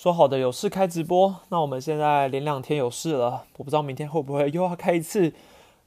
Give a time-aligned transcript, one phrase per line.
[0.00, 5.30] 说好的有事开直播，那我们现在连两天有事了，我不知道明天会不会又要开一次，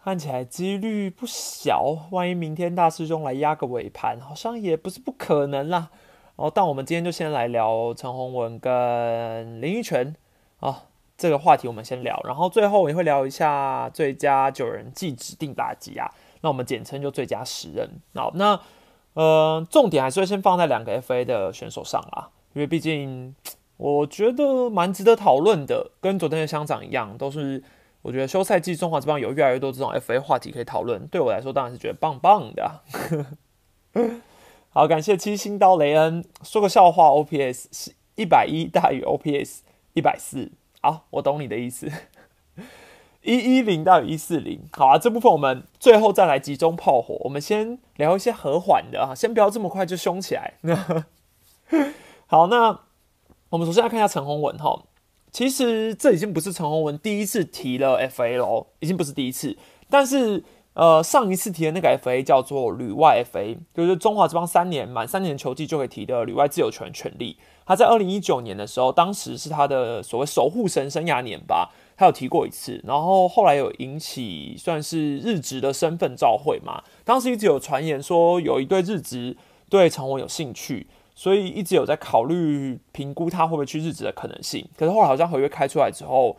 [0.03, 1.97] 看起来几率不小。
[2.11, 5.89] 万一明天大师兄来压个尾盘，好像也不是不可能啦。
[6.35, 10.15] 哦，但我们今天就先来聊陈宏文跟林育泉
[10.59, 10.83] 啊，
[11.17, 16.07] 这个话题我们先聊，然后最后也会聊一下最佳九人季指定打击啊，
[16.41, 17.89] 那我们简称就最佳十人。
[18.13, 18.59] 好，那
[19.15, 23.33] 呃，重点还是会先放在两个 FA 的选手上啦，因为毕竟
[23.83, 27.61] 我觉得蛮值得讨论的，跟昨天的乡长一样，都是
[28.01, 32.79] 我觉得休赛季中华之邦有越来越多这种 FA 话题可以讨论，对我来说当然是觉得棒棒的。
[34.71, 39.59] 好，感谢七星刀雷恩说个笑话，OPS 是一百一大于 OPS
[39.91, 40.49] 一百四。
[40.81, 41.91] 好，我懂你的意思。
[43.21, 44.61] 一一零大于一四零。
[44.71, 47.17] 好啊，这部分我们最后再来集中炮火。
[47.25, 50.53] 我们先聊一些和缓的啊，先不要这么快就凶起来。
[52.27, 52.79] 好，那
[53.53, 54.81] 我们首先来看一下陈宏文哈。
[55.31, 59.55] 其实这已经不是陈宏文第一次提了 FA 喽，已经不是第一次，
[59.89, 60.43] 但是。
[60.75, 67.37] 呃，上一次提的那个 FA 叫做旅外 FA，就是中华这帮三年满三年球季就可以提的旅外自由权权利。
[67.63, 72.81] 他在二零一九年的时候，当时是他的所谓守护神生涯年吧，他有提过一次。
[72.85, 79.37] 然后后来有引起算是日职的身份召会嘛，当时一直有传言说有一对日职
[79.69, 84.67] 对陈文有兴趣，所以一直有在考虑评估他会不会去日职的可能性。
[84.77, 86.37] 可是后来好像合约开出来之后。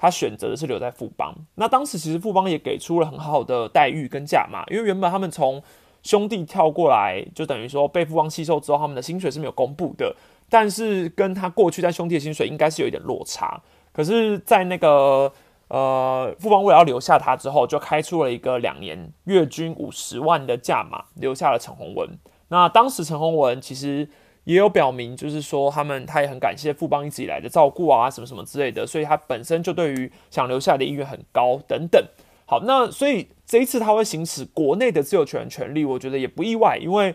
[0.00, 5.60] 他选择的是留在富邦，那当时其实富邦也给出了很好的待遇跟价码，因为原本他们从
[6.04, 10.14] 兄弟跳过来，就等于说被富邦吸收之后，他们的薪水是没有公布的，
[10.48, 13.60] 但是跟他过去在兄弟的薪水应该是有一点落差。
[13.92, 15.32] 可是，在那个
[15.66, 22.08] 呃富邦为了要留下他之后，就开出了一个两年月均五十万的价码，留下了陈宏文。
[22.48, 24.08] 那当时陈宏文其实。
[24.44, 32.02] 也有表明，就是说他们他也很感谢富邦一直以来的照顾啊，什么什么之类的，所以他本身就对于想留下来的意愿很高等等。
[32.46, 37.14] 好，那所以这一次他会行使国内的自由权权利，我觉得也不意外，因为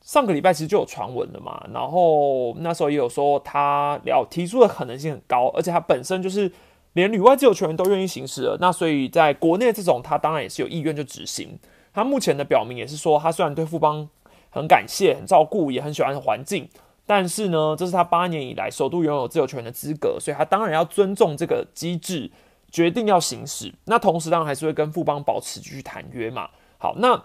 [0.00, 6.50] 上个礼拜其实就有传闻了嘛，然后那时候也有说他要提出的可能性很高，而且他本身就是
[6.94, 11.58] 连旅外自由权都愿意行使了，那所以在国内这种他当然也是有意愿就执行。
[11.92, 14.08] 他目前的表明也是说，他虽然对富邦。
[14.50, 16.68] 很感谢，很照顾，也很喜欢环境。
[17.06, 22.30] 但是呢，这是他八年以来首度拥有自由权的资格，所以他当然要尊重这个机制，
[22.70, 23.74] 决定要行使。
[23.86, 26.48] 那同时，当然还是会跟富邦保持继续谈约嘛。
[26.78, 27.20] 好，那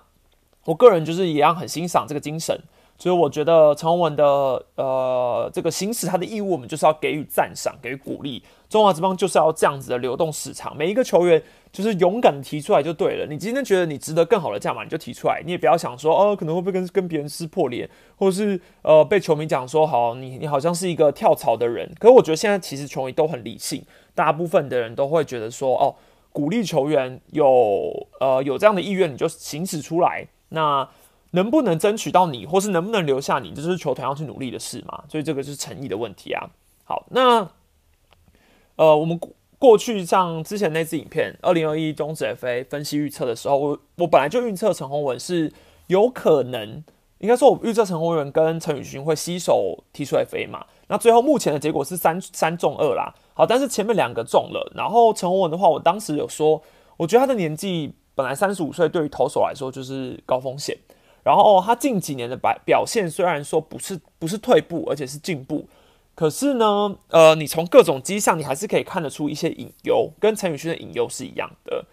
[0.64, 2.60] 我个人就是一样很欣赏这个精神。
[2.98, 4.26] 所以我觉得陈宏文的
[4.76, 8.42] 呃这个行使他的义务，我们就是要给予赞赏，给予鼓励。
[8.76, 11.42] 中华之邦就是要这样子的流动市场，每一个球员
[11.72, 13.26] 就是勇敢的提出来就对了。
[13.26, 21.90] 你今天觉得你值得更好的价码，你就提出来，你也不要想说哦可能会不会跟跟别人撕破脸，或是呃被球迷讲说好你你好像是一个跳槽的人。
[21.98, 23.82] 可是我觉得现在其实球迷都很理性，
[24.14, 25.96] 大部分的人都会觉得说哦
[26.34, 30.86] 鼓励球员有呃有这样的意愿，你就行使出来那。
[31.32, 35.04] 能不能争取到你，或是能不能留下你，这就是球团要去努力的事嘛？
[35.10, 36.48] 所以这个是诚意的问题啊。
[36.86, 37.46] 好，那
[38.76, 39.20] 呃，我们
[39.58, 45.52] 过去像之前那支影片，二零二一中职 FA 分析预测的时候，我我本来就预测陈宏文是
[45.88, 46.84] 有可能，
[47.20, 50.66] 应该说我预测陈宏文跟陈宇勋会携手踢出 FA 嘛。
[50.88, 53.14] 那最后目前的结果是三三中二啦。
[53.34, 56.62] 好，但是前面两个中了，然后陈宏文的话，我当时有说，
[56.98, 60.78] 我觉得他的年纪本来三十五岁，对于投手来说就是高风险。
[61.24, 65.66] 然后他近几年的表表现虽然说不是不是退步，而且是进步，
[66.16, 71.86] 可是呢，呃，你从各种迹象，你还是可以看得出一些隐忧，跟陈宇勋的隐忧是一样的。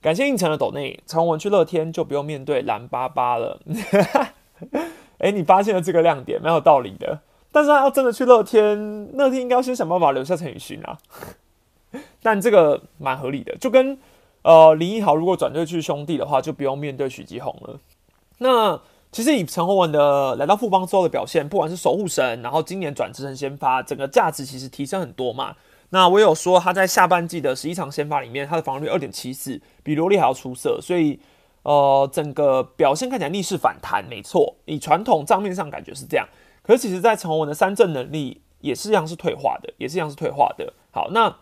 [0.00, 3.60] 感谢应承的抖内，陈文去乐天就不用面对蓝巴巴了。
[5.18, 7.20] 哎，你发现了这个亮点，蛮有道理的。
[7.52, 10.98] 但是他要真的去乐天，乐天应该要先想办法留下陈宇勋啊。
[12.22, 13.98] 但这个蛮合理的，就跟
[14.42, 17.78] 呃林奕豪如果转队去兄弟的话，就不用面对许基宏了。
[18.38, 18.80] 那
[19.16, 25.56] 其实以陈宏文的来到富邦之后的表现，不管是守护神，然后今年转职成先发，整个价值其实提升很多嘛。
[25.88, 31.18] 那我有说他在下半季的十一场先发里面，他的防御率二点七四，比罗利还要出色，所以
[31.62, 34.54] 呃整个表现看起来逆势反弹，没错。
[34.66, 36.28] 以传统账面上感觉是这样，
[36.62, 40.74] 可是其实在陈宏文的三振能力也是一样是退化的，也是一样是退化的。
[40.90, 41.34] 好，那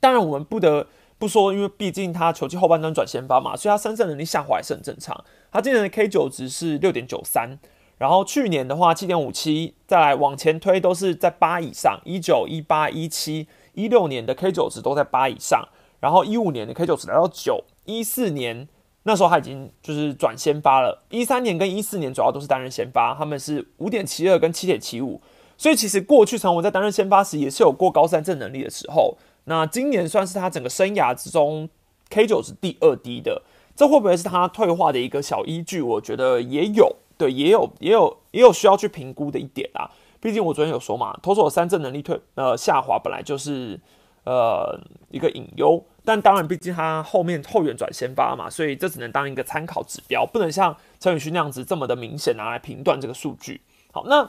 [0.00, 0.88] 当然我们不得。
[1.18, 5.24] 不说，因为毕竟他球季后半段转先发嘛，所以他三振能力下滑也是很正常。
[5.50, 7.58] 他今年的 K 九值是六点九三，
[7.96, 11.98] 然后去年的话七点五七，再来往前推都是在八以上。
[12.04, 15.66] 一九、一八、一七、一六年的 K 九值都在八以上，
[16.00, 18.68] 然后一五年的 K 九值来到九，一四年
[19.04, 25.22] 那时候他已经就是转先发了，一三年跟一四年主要都是担任先发，他们是五点七二跟七点七五，
[25.56, 29.16] 所以其实过去陈宏文在担任先发时也是有过高三正能力的时候。
[29.46, 31.68] 那今年算是他整个生涯之中
[32.10, 33.42] K 九是第二低的，
[33.74, 35.80] 这会不会是他退化的一个小依据？
[35.80, 39.90] 我觉得也有，对，也有，也有，也有需要去评估的一点啊。
[40.20, 43.78] 毕竟我昨天有说嘛，投手三振能力退呃下滑本来就是
[44.24, 44.76] 呃
[45.10, 53.60] 一个隐忧，但当然毕竟他后面后援转先发嘛，所以这只能当一个参考指标，不能像陈宇勋那样子这么的明显拿来评断这个数据。
[53.92, 54.28] 好，那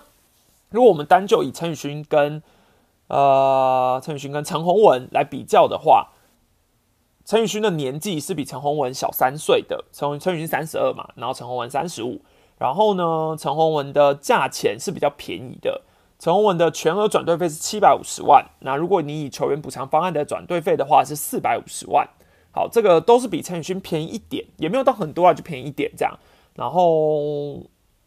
[0.70, 2.44] 如果我们单就以陈宇勋跟
[3.08, 6.10] 呃，陈宇勋跟陈宏文来比较的话，
[7.24, 9.86] 陈宇勋的年纪是比陈宏文小三岁的。
[9.94, 12.22] 陈陈宇勋三十二嘛，然后陈宏文三十五。
[12.58, 15.84] 然后呢，陈宏文的价钱是比较便宜的。
[16.20, 18.46] 陈宏文的全额转队费是七百五十万。
[18.60, 22.10] 那如果你以球员补偿方案的转队费的话，是四百五十万。
[22.52, 26.18] 好，这个都是比陈宇勋便宜一点，也没有到很多啊，就便宜一点这样。
[26.56, 27.62] 然后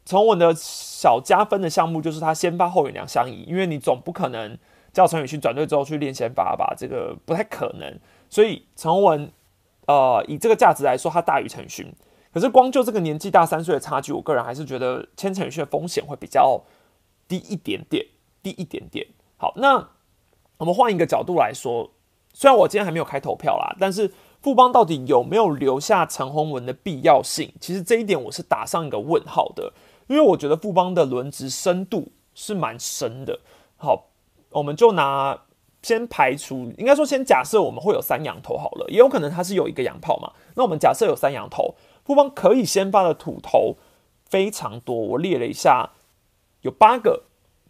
[0.05, 4.58] 陈宏文的小加分的项目就是他先发后援两相宜，因为你总不可能。
[4.92, 7.98] 叫陈宇勋转队之后去练先发吧，这个不太可能。
[8.28, 9.32] 所以陈宏文，
[9.87, 11.92] 呃，以这个价值来说，他大于陈宇勋。
[12.32, 16.62] 可是光就这个年纪大三岁的差距，我个人还是觉得签陈宇勋的风险会比较
[17.26, 18.06] 低一点点，
[18.42, 19.06] 低一点点。
[19.37, 19.88] 好，那
[20.58, 21.90] 我们换一个角度来说，
[22.32, 27.52] 虽然我今天还没有开投票啦，但是富邦到底有没有留下陈宏文的必要性？
[27.60, 29.72] 其实这一点我是打上一个问号的，
[30.06, 33.40] 因为我觉得富邦的轮值深度是蛮深的。
[33.76, 34.09] 好。
[34.50, 35.38] 我们就拿
[35.82, 40.32] 先排除，应该说先假设我们会有三羊头好了，也有可能他是有一个洋炮嘛。
[40.55, 41.75] 那我们假设有三羊头，
[42.05, 43.76] 富邦可以先发的土头
[44.25, 45.91] 非常多，我列了一下，
[46.62, 47.23] 有八个，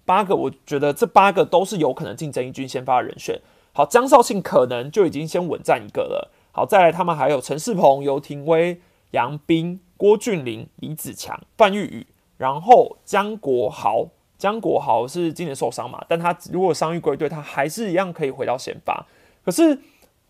[0.05, 3.41] 八个，我觉得这八个都是有可能竞争一军先发的人选。
[3.73, 6.33] 好，江少庆可能就已经先稳占一个了。
[6.51, 8.81] 好，再来他们还有陈世鹏、游廷威、
[9.13, 12.07] 杨斌、郭俊麟、李子强、范玉宇，
[12.39, 14.09] 然后江国豪。
[14.41, 16.03] 江国豪是今年受伤嘛？
[16.09, 19.07] 但他如果伤愈归队，他还是一样可以回到先发。
[19.45, 19.79] 可是，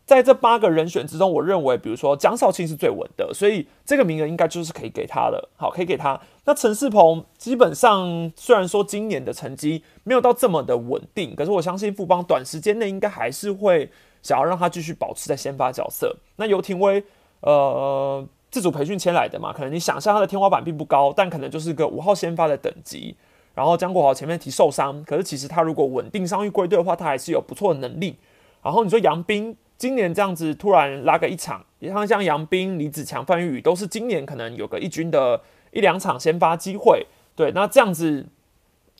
[0.04, 5.48] 在这八个人选之中，我认为，比如说江少庆是最稳的，所以这个名额应该就是可以给他的。
[5.56, 6.20] 好，可以给他。
[6.44, 13.88] 那陈世鹏基本上虽然说今年的成绩没有到这么的稳定，可是我相信富邦短时间内应该还是会
[14.22, 16.16] 想要让他继续保持在先发角色。
[16.34, 17.04] 那游廷威，
[17.42, 23.14] 呃，自主培训签来的嘛，可能你想象他的天花板并不高，但可能就是个五号先发的等级。
[23.54, 28.16] 然后江国豪前面提受伤，可是其实他如果稳定伤愈归队的话，他还是有不错的能力。
[28.62, 35.40] 然后你说杨斌今年这样子突然拉个一场，像像杨斌、李子强、范玉宇都是今年可能有个一军的
[35.72, 37.06] 一两场先发机会。
[37.34, 38.26] 对，那这样子，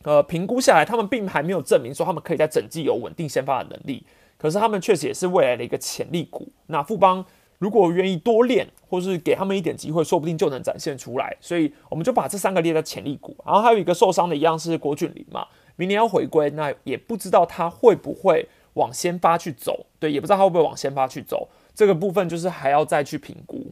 [0.02, 4.04] 呃，评估下来，他们并还没有证明说他们可以在整季有稳定先发的能力。
[4.36, 6.48] 可是他们确实也是未来的一个潜力股。
[6.66, 7.24] 那富邦。
[7.60, 11.36] 如果愿意多练，或是给他们一点机会，说不定就能展现出来。
[11.42, 13.36] 所以我们就把这三个列在潜力股。
[13.44, 15.46] 然后还有一个受伤的一样是郭俊林嘛，
[15.76, 19.84] 明年要回归，那也不知道他会不会往先发去走。
[19.98, 21.50] 对，也不知道他会不会往先发去走。
[21.74, 23.70] 这个部分就是还要再去评估。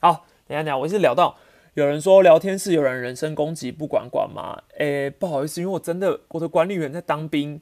[0.00, 1.34] 好，等下等下，我是聊到
[1.74, 4.62] 有人说聊天室有人人身攻击，不管管吗？
[4.78, 7.60] 诶，不好意思，因为我真的我的管理员在当兵，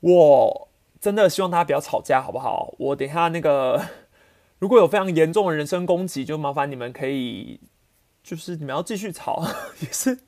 [0.00, 0.68] 我
[1.00, 2.74] 真的希望大家不要吵架，好不好？
[2.78, 3.82] 我等下那个。
[4.58, 7.60] 如果有非常严重的人身攻击，就麻烦你们可以，
[8.22, 9.44] 就是你们要继续吵，
[9.80, 10.18] 也是，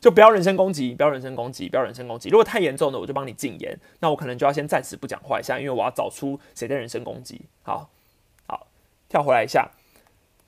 [0.00, 2.28] 就不要人身攻击，不要人身攻击，不要人身攻击。
[2.28, 3.78] 如果太严重的，我就帮你禁言。
[3.98, 7.42] 那我可能就要先暂时不讲话一下，因为我要找出谁在人身攻击。
[7.62, 7.90] 好，
[8.46, 8.68] 好，
[9.08, 9.68] 跳回来一下，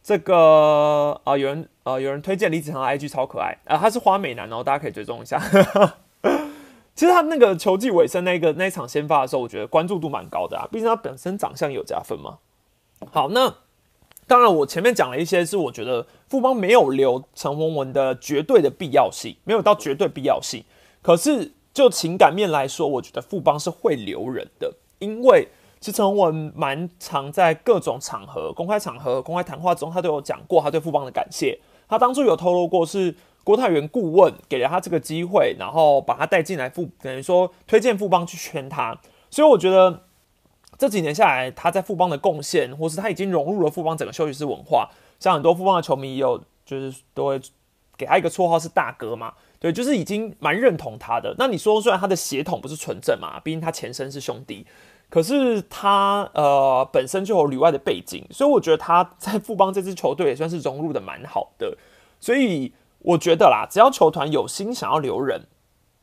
[0.03, 5.41] 这个啊，有人呃，有人推荐李子航 IG 超可爱啊，他是花美男哦，大家可以追踪一下。
[6.95, 12.39] 其实他那个球季尾声那个那一场先发的时候，我觉得关注度蛮高的啊，毕竟他本身长相有加分嘛。
[13.11, 13.55] 好，那
[14.27, 20.65] 当然，我前面讲了一些是我觉得富邦没有留陈宏文的绝对的必要性，没有到绝对必要性。
[21.03, 25.49] 可是就情感面来说，我觉得富邦是会留人的，因为
[25.81, 31.59] 其实陈宏文蛮常在各种场合、公开场合、公开谈话中，他都有讲过他对富邦的感谢。
[31.89, 38.97] 他当初有透露过是郭泰源顾问给了他这个机会，然后把他带进来富，等于说推荐富邦去圈他。
[39.29, 40.05] 所以我觉得。
[40.83, 46.37] 这几年下来，他在富邦的贡献，或是他已经融入了富邦整个休息室文化，像很多富邦的球迷也有，
[46.67, 47.41] 就是都会
[47.97, 51.33] 给他一个绰号是大哥嘛，对，就是已经蛮认同他的。
[51.39, 54.67] 那你说，虽然他的血统不是纯正嘛，毕竟他前身是兄弟，
[55.09, 61.79] 可是他呃本身就有旅外的背景，所以我觉得他在富邦这支球队也算是融入的蛮好的。
[62.19, 65.43] 所以我觉得啦，只要球团有心想要留人。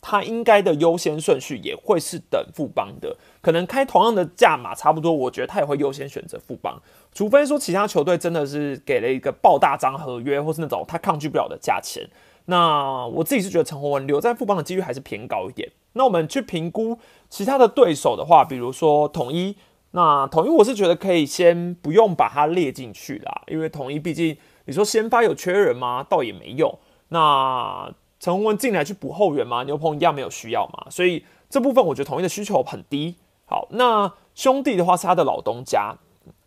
[0.02, 6.82] 他应该的优先顺序也会是等富邦的，可能开同样的价码差不多，我觉得他也会优先选择富邦，
[7.14, 12.10] 除非说其他球队真的是给了一个爆大张合约，或是那种他抗拒不了的价钱，
[12.46, 15.72] 那我自己是觉得陈宏文留在富邦的几率还是偏高一点。
[15.94, 19.56] 那我们去评估其他的对手的话，比如说统一，
[19.92, 26.06] 那统一我是觉得可以先不用把它列进去啦，因为统一毕竟你说先发有缺人吗？
[26.08, 26.78] 倒也没用。
[27.08, 29.64] 那陈宏文进来去补后援吗？
[29.64, 33.16] 牛棚一样没有需要嘛，所以这部分我觉得统一的需求很低。
[33.50, 35.96] 好，那兄弟的话是他的老东家，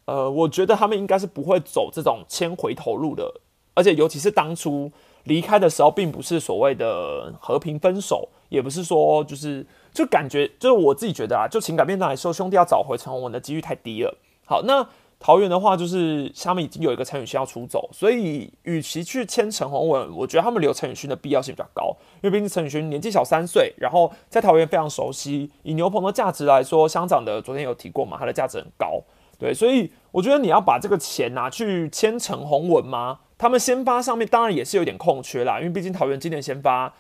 [0.05, 3.41] 呃，我觉得他们应该是不会走这种签回头路的，
[3.75, 4.93] 而且尤其是当初
[5.25, 14.17] 离开的时候，并不是所谓的和平分手，也不是说就是就感觉就是我自己觉得啊，就情感面上来说，兄弟要找回陈宏文的几率太低了。
[14.47, 14.87] 好，那。
[15.23, 25.49] 桃园的话，就是他们已经有一个陈宇勋要出走，所以与其去签陈宏文，我觉得他们留陈宇勋的必要性比较高，因为毕竟陈宇勋年纪小三岁，然后在桃园非常熟悉。
[25.63, 29.01] 以牛棚的价值来说，乡长的昨天有提过嘛，他的价值很高，
[29.39, 33.21] 对，所以我觉得你要把这个钱拿去签陈宏文吗？
[33.39, 36.93] 他们先发上面当然也是有点空缺啦，因为毕竟桃园今年先发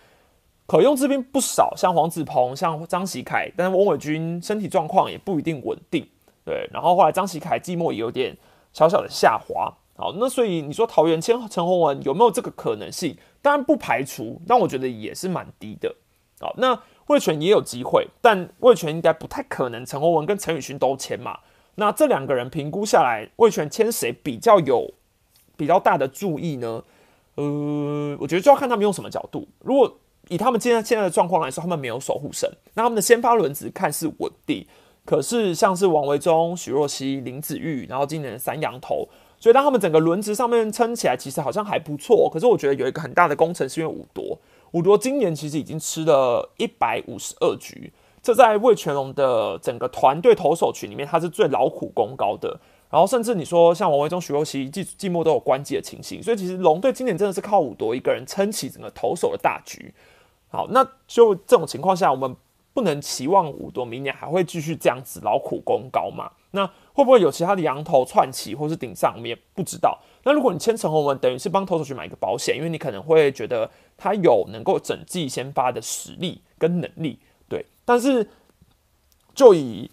[0.67, 6.07] 可用之兵不少，像黄子鹏、像张喜凯，但是翁伟军身体状况也不一定稳定。
[6.45, 8.37] 对，然后后来张喜凯季末也有点
[8.73, 13.17] 小小的下滑，好，那所以你说桃园签陈宏文有没有这个可能性？
[13.41, 15.95] 当然不排除，但我觉得也是蛮低的。
[16.41, 21.39] 好，那魏权也有机会，但魏权应该不太可能陈宏文跟陈宇勋都签嘛。
[21.77, 24.93] 那这两个人评估下来，魏权签谁比较有
[25.57, 26.83] 比较大的注意呢？
[27.37, 29.49] 呃，我觉得就要看他们用什么角度。
[29.61, 34.67] 如果以他们现在现在的状况来说，他们没有守护神，那他们的先发轮子看似稳定。
[35.04, 42.30] 可是像是王维忠、许若曦、林子玉，然后今年的三羊头，所以当他们整个轮值上面撑起来，其实好像还不错。
[42.32, 44.38] 可是我觉得有一个很大的工程是因为五夺，
[44.71, 47.92] 五夺今年其实已经吃了一百五十二局，
[48.23, 52.61] 这在魏全龙的整个团队投手群里面，他是最劳苦功高的。
[52.88, 59.92] 然后甚至你说像王维忠、许若曦季季末都有关机的情形，所以其实龙队今年真的是靠五夺一个人撑起整个投手的大局。
[60.49, 62.37] 好，那就这种情况下，我们。
[62.75, 66.31] 不能期望五多明年还会继续这样子劳苦功高嘛？
[66.52, 69.14] 那会不会有其他的羊头串起或是顶上？
[69.14, 69.99] 我们也不知道。
[70.25, 77.64] 那如果你签陈宏文，等于是帮投手去买一个保险，因为你可能会觉得他有能够整季先发的实力跟能力，对。
[77.85, 78.29] 但是
[79.35, 79.91] 就以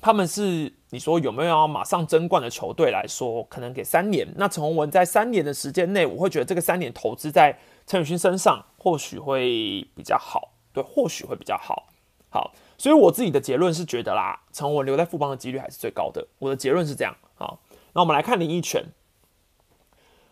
[0.00, 4.26] 他们是你说有没有要马上争冠的球队来说，可能给三年。
[4.36, 10.50] 那陈宏文在三年的时间内，我会觉得这个三年投资在陈宇勋身上，或许会比较好。
[10.82, 11.88] 或许会比较好。
[12.30, 16.26] 好，所以我自己的结论是觉得啦，陈文留在富邦的几率还是最高的。
[16.38, 17.16] 我的结论是这样。
[17.36, 17.58] 好，
[17.94, 18.84] 那我们来看林奕泉。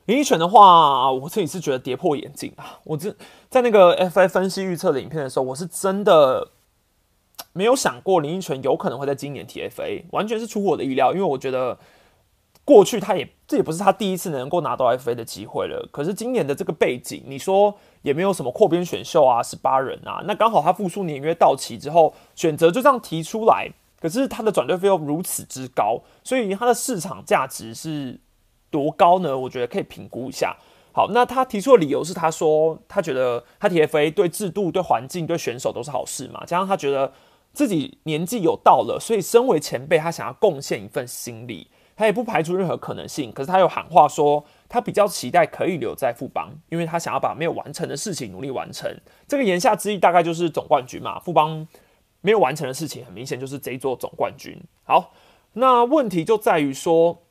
[0.04, 2.78] 林奕泉的话，我自己是觉得跌破眼镜啊。
[2.84, 3.16] 我这
[3.48, 6.52] 在那个 FA 分析预测的影片的时候，我是真的
[7.52, 11.12] 没有想过林奕泉有可能会在今年 TFA，完全是出乎我的意料。
[11.12, 11.78] 因为我觉得
[12.66, 15.88] 过去他也这也不是他第一次能够拿到 FA 的机会了。
[15.90, 17.74] 可是今年的这个背景，你说？
[18.02, 23.68] 也没有什么扩编选秀啊，十八人啊，那刚好他复苏年约到期之后，选择就这样提出来。
[23.98, 28.20] 可是他的转队费用如此之高，所以他的市场价值是
[28.70, 29.36] 多高呢？
[29.36, 30.56] 我觉得可以评估一下。
[30.92, 37.12] 好，那他提出的理由是，他说他觉得他 TFA 对制度、对环境、对选手都是好事嘛，加上他觉得
[37.52, 43.32] 自己年纪有到了，所以身为前辈，他想要贡献一份心力，他也不排除任何可能性。
[43.32, 44.46] 可是他又喊话说。
[44.68, 48.92] 他比较期待可以留在富邦，因为他想要把没有完成的事情努力完成。
[49.28, 51.20] 这个言下之意大概就是总冠军嘛。
[51.20, 51.64] 富邦
[52.20, 54.60] 没有完成的事情，很明显就是这一座总冠军。
[54.82, 55.12] 好，
[55.52, 57.22] 那问题就在于说，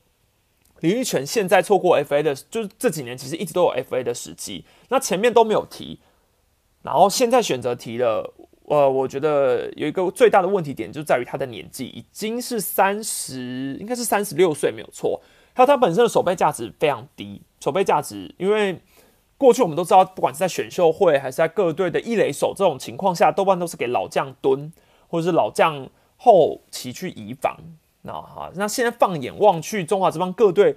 [0.79, 5.99] 李玉泉现在错过 FA 的，就是这几年其实一直都有 FA 的时机，那前面都没有提，
[6.83, 8.33] 然后现在选择提了。
[8.67, 15.21] 呃，我觉得有一个最大的问题点就在于他的年纪已经是三十，应该是三十六岁没有错。
[15.53, 18.81] 还有他本身的守备价值非常低，守备价值，因为
[19.37, 24.73] 过去我们都知道，不管是在选秀会还是在各队的一垒手这种情况下，多半都是给老将蹲，
[25.07, 27.57] 或者是老将后期去移防。
[28.01, 30.75] 那哈，那现在放眼望去，中华这帮各队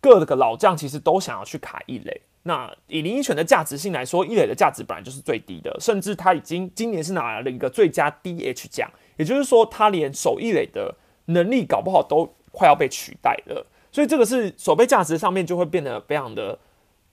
[0.00, 2.20] 各个老将其实都想要去卡一垒。
[2.44, 10.94] 那以林依泉的价值性来说，一垒的价值本来就是最低的，甚至他已经今年是拿来了一个最佳 DH 奖，也就是说，他连守一垒的
[11.26, 13.66] 能力搞不好都快要被取代了。
[13.90, 16.58] 所以这个是守备价值上面就会变得非常的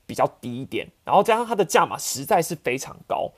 [0.06, 3.32] 比较低一点，然后加上它的价码实在是非常高，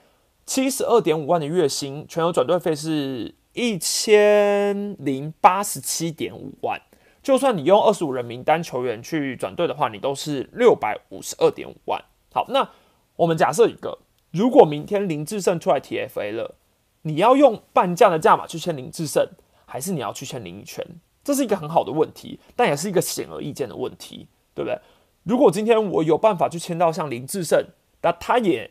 [0.45, 6.81] 七十二点五万的月薪，全额转队费是一千零八十七点五万，
[7.23, 12.03] 就算你用二十五人名单球员去转队的话，你都是六百五十二点五万。
[12.33, 12.69] 好，那
[13.15, 13.99] 我们假设一个，
[14.31, 16.55] 如果明天林志胜出来 TFA 了，
[17.03, 19.25] 你要用半价的价码去签林志胜，
[19.65, 20.85] 还是你要去签林奕泉？
[21.23, 24.77] 这是一个很好的问题，但也是一个显而易见的问题，对不对？
[25.23, 27.65] 如果今天我有办法去签到像林志胜
[28.01, 28.69] 那他也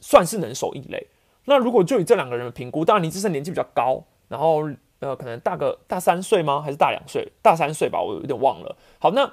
[0.00, 1.08] 算是能守一垒。
[1.44, 4.66] 那如果就以这两个人的评估，当然林志胜年纪比较高，然后
[5.00, 6.62] 呃可能大个大三岁吗？
[6.62, 7.30] 还是大两岁？
[7.42, 8.76] 大三岁吧，我有点忘了。
[8.98, 9.30] 好，那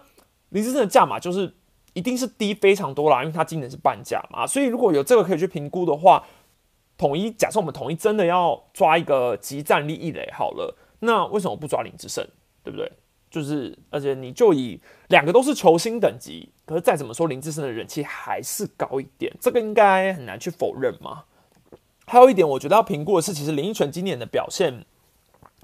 [0.49, 1.53] 林志胜的价码就是
[1.93, 4.47] 一定是低非常多啦，因为他今年是半价嘛。
[4.47, 6.25] 所以如果有这个可以去评估的话，
[6.97, 12.27] 统一假设我们统一真的要抓一个集战力一垒好了，那为什么不抓林志胜？
[12.63, 12.91] 对不对？
[13.29, 21.25] 就是，而且你就以两个都是球星等级，可是再怎么说，林志胜的人气还是高一点，这个应该很难去否认嘛。
[22.05, 24.85] 还有一点，我觉得要评估的是，其实林奕泉今年的表现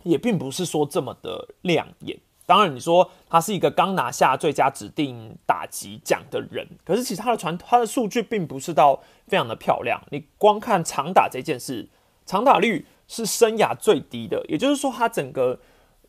[0.04, 2.20] 也并不是说这么的亮眼。
[2.46, 10.02] 当然，你说他是一个刚拿下最佳指定打击奖的人，可是其实他的传他的数据并不是到非常的漂亮。
[10.12, 11.90] 你光看长打这件事，
[12.26, 15.60] 长打率是生涯最低的，也就是说，他整个。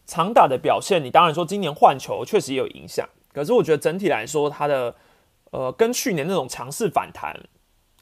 [0.06, 4.94] 长打的表现，你当然说今年换球确实也有影响，可是我觉得整体来说，他的
[5.50, 7.32] 呃跟去年那种强势反弹，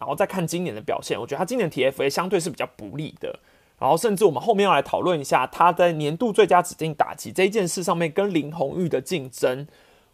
[0.01, 3.39] 然后再看今年的表现，我觉得他今年 TFA 相对是比较不利的。
[3.83, 9.67] 然后甚至我们后面要来讨论一下他在年度最佳指定打击这件事上面跟林红玉的竞争，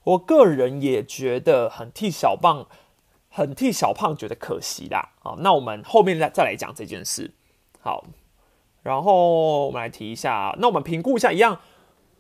[0.05, 2.67] 我个人也觉得很替小胖
[3.29, 5.11] 很替小胖觉得可惜啦。
[5.21, 7.31] 好，那我们后面再再来讲这件事。
[7.81, 8.05] 好，
[8.83, 11.61] 然后我们来提一下，那我们评估一下一样。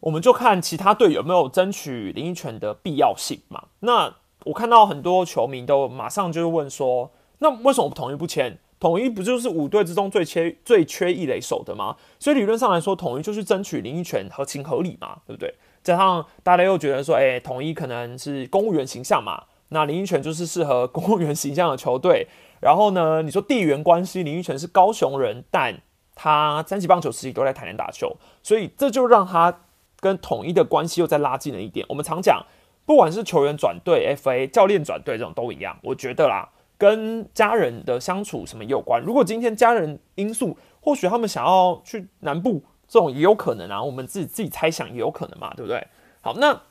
[0.00, 3.69] 我们就看其他队有没有争取林奕泉的必要性嘛？
[3.81, 4.14] 那
[4.45, 8.59] 我看到很多球迷都马上就问说：那为什么不同意不签？
[8.80, 11.97] 统一不就是五队之中最缺最缺一垒手的吗？
[12.18, 15.54] 所以理论上来说，统一就是争取林奕泉合情合理嘛，对不对？
[15.82, 22.26] 加上大家又觉得说，哎，统一可能是公务员形象嘛，那林奕泉就是适合公务员形象的球队。
[22.61, 25.80] 然后呢，你说地缘关系，林奕泉是高雄人，但
[26.14, 29.61] 他三级棒球时期都在台南打球，所以这就让他。
[30.00, 31.85] 跟统一的关系又再拉近了一点。
[31.88, 32.40] 我们常讲，
[32.87, 35.76] 不管是球员转队、FA 教练转队这种都一样。
[35.82, 39.02] 我觉得啦，跟家人的相处什么有关。
[39.02, 43.82] 如果今天家人因素，或许他们想要去南部，这种也有可能啊。
[43.82, 45.87] 我们自己自己猜想也有可能嘛，对不对？
[46.20, 46.62] 好，那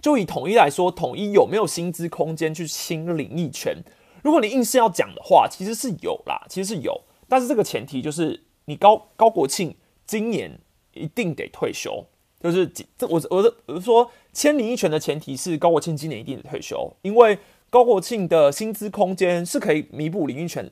[0.00, 3.82] 就以统一来说，统一有没有薪资空间去清领一权？
[4.22, 7.00] 如果你硬是要讲的话，其实是有啦，其实是有。
[7.26, 9.74] 但是这个前提就是你高高国庆
[10.06, 10.58] 今年
[10.92, 12.04] 一定得退休。
[12.42, 17.38] 就是这我我的我是说签林一权的前提是高国庆今年一定得退休，因为
[17.70, 20.68] 高国庆的薪资空间是可以弥补林一权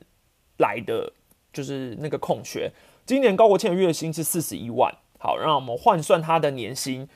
[0.57, 1.13] 来的
[1.53, 2.69] 就是那个空缺。
[3.05, 7.07] 今年高国庆的月薪是四十一万，好，让我们换算他的年薪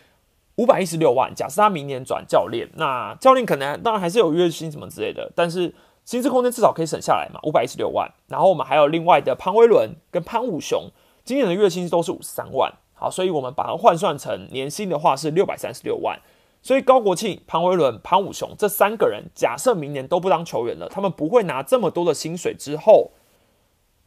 [0.55, 1.35] 五百一十六万。
[1.35, 8.09] 假设他明年转教练，那教练可能当然还是有月薪什么之类的，但是薪资空间至少可以省下来嘛，五百一十六万。
[8.29, 10.89] 然后我们还有另外的潘威伦跟潘武雄，
[11.25, 12.73] 今年的月薪都是五十三万。
[12.93, 16.17] 好，所以我们把它换算成年薪的话是六百三十六万。
[16.63, 23.11] 所以高国庆、潘威伦、潘武雄这三个人，假设明年都不当球员了，他们不会拿这么多的薪水之后，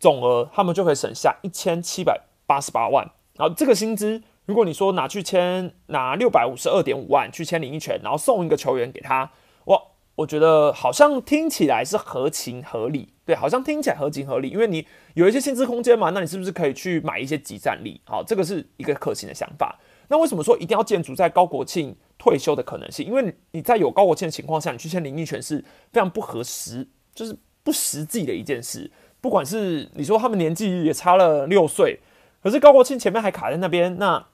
[0.01, 3.11] 总额他们就可以省下一千七百八十八万。
[3.35, 9.31] 然后这个薪资，如果你说拿去签拿六百五十二点五万去签领一权，然后送一个球员给他，
[9.67, 9.79] 哇！
[10.17, 18.01] 我觉得好像听起来是合情合理，对，好像听起来合情合理，因为你有一些薪资空间嘛，那你是不是可以去买一些集战力？
[18.07, 19.79] 好，这个是一个可行的想法。
[20.09, 23.07] 那为什么说一定要建筑在高国庆退休的可能性？
[23.07, 28.91] 因为你在有高国庆的情况下，你去签林奕泉是非常不合时，就是不实际的一件事。
[29.21, 32.01] 不管是你说他们年纪也差了六岁，
[32.43, 34.27] 可是高国庆前面还卡在那边，那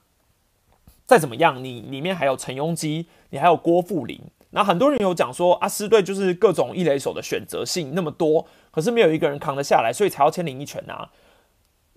[1.05, 4.19] 再怎么样，你里面还有陈庸基，你还有郭富林。
[4.51, 11.09] 那很多人有讲说，阿斯队就是各种一垒手的选择性那么多，可是没有一个人扛得下来，所以才要签林一权啊。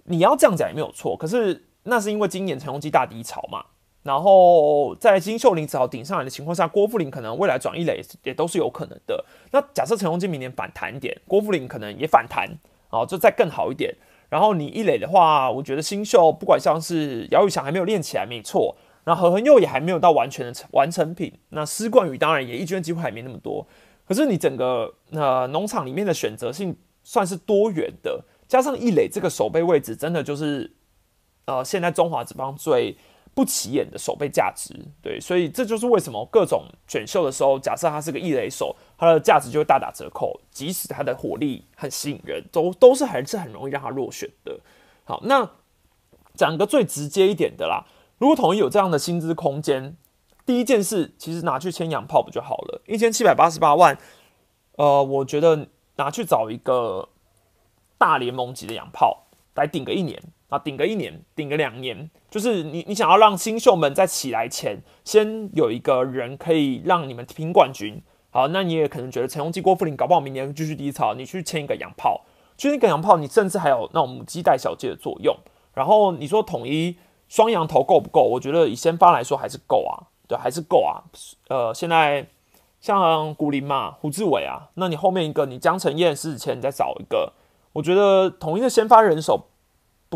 [0.04, 3.64] 你要这样讲也没有错，可是那是因为今年陈庸基大低潮嘛。
[4.06, 9.24] 然后在金秀林只好顶上来的情况下，郭富林可能未来转一垒也都是有可能的。
[9.50, 12.48] 那假设陈宏基明年反弹点，郭富林可能也反弹，
[12.90, 13.92] 哦，就再更好一点。
[14.28, 18.76] 然后你一垒的话，我觉得新秀不管像是姚宇翔还没有练起来，没错。
[19.04, 21.32] 那何恒佑也还没有到完全的成完成品。
[21.48, 23.66] 那施冠宇当然也一军机会还没那么多。
[24.04, 30.72] 可是你整个呃农场里面的选择性算是多元的，加上一垒这个守备位置，真的就是
[31.46, 32.96] 呃现在中华职棒最
[33.36, 34.74] 不起眼的守备价值。
[35.02, 40.40] 对，所以这就是为什么各种选秀的时候，假设他是个异类手，他的价值就会大打折扣。
[40.50, 44.58] 即使他的火力很吸引人，都都是还是很容易让他落选的。
[45.04, 45.50] 好，那
[46.34, 47.84] 讲个最直接一点的啦。
[48.16, 49.94] 如果统一有这样的薪资空间，
[50.46, 52.80] 第一件事其实拿去签洋炮不就好了？
[52.86, 53.98] 一千七百八十八万，
[54.76, 57.10] 呃，我觉得拿去找一个
[57.98, 68.00] 大联盟级的洋炮来顶个一年啊，顶个一年，顶个两年，就是你你想要让新秀们在起来前，先有一个人可以让你们拼冠军。
[68.30, 72.24] 好，那你也可能觉得陈宏基、郭富林搞不好明年继续低潮，你去签一个洋炮，
[72.56, 75.34] 签一个洋炮，你甚至还有那种母鸡带小鸡的作用。
[75.74, 76.96] 然后你说统一
[77.28, 78.22] 双羊头够不够？
[78.22, 81.02] 我觉得以先发来说还是够啊，对，还是够啊。
[81.48, 82.28] 呃，现在
[82.80, 87.32] 像古林嘛、胡志伟啊，那你后面一个你江承燕、狮子谦，你再找一个，
[87.72, 89.48] 我觉得统一的先发人手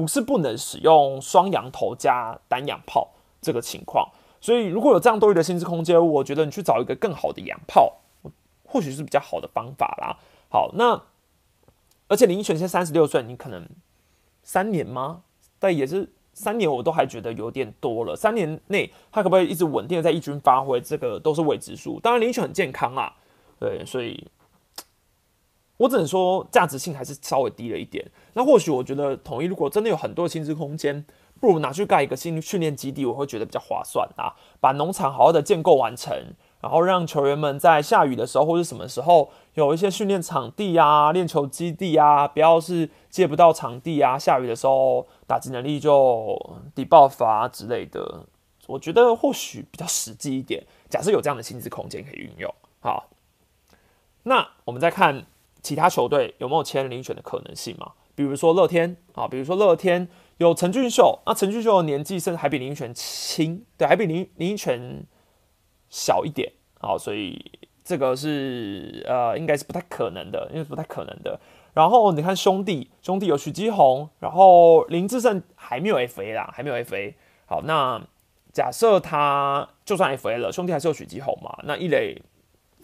[0.02, 3.10] 不是不能使用双羊头加单羊炮
[3.40, 4.08] 这个情况。
[4.40, 7.98] 所以如果有这样多余的薪资空间，我觉得你去找一个更好的羊炮。
[8.72, 10.16] 或许是比较好的方法啦。
[10.48, 11.02] 好，那
[12.06, 13.68] 而且林奕泉现在三十六岁，你可能
[14.44, 15.22] 三年吗？
[15.58, 18.14] 但也是三年，我都还觉得有点多了。
[18.14, 21.98] 三年内他可不可以一直稳定的在一军发挥，这个都是未知数。
[21.98, 23.12] 当然林奕泉很健康啊，
[23.58, 24.24] 对，所以
[25.80, 28.06] 我只能说价值性还是稍微低了一点。
[28.34, 31.06] 那或许我觉得统一如果真的有很多薪资空间，
[31.40, 34.36] 不如拿去盖一个新训练基地，我会觉得比较划算啊。
[34.60, 36.34] 把农场好好的建构完成。
[36.60, 46.38] 然后让球员们在下雨的时候或者什么时候有一些训练场地啊、练球基地啊，不要是借不到场地啊，下雨的时候打击能力就
[46.74, 48.26] 低爆发之类的。
[48.66, 50.62] 我觉得或许比较实际一点。
[50.90, 53.08] 假设有这样的薪资空间可以运用，好，
[54.24, 55.24] 那我们再看
[55.62, 57.92] 其他球队有没有签遴选的可能性嘛？
[58.14, 65.06] 比如说乐天啊，比如说乐天有陈俊秀，那陈俊秀的年纪甚至还比林权轻，对，还比林林权。
[65.92, 67.36] 小一点，啊，所以
[67.82, 71.40] 这个是呃，应该是不太可能的，因为不太可能的。
[71.74, 77.12] 然后你看兄弟，兄弟有许基宏，然后林志胜还没有 FA 啦，还没有 FA。
[77.46, 78.00] 好，那
[78.52, 81.58] 假设他就算 FA 了，兄弟还是有许基宏嘛？
[81.64, 82.22] 那一垒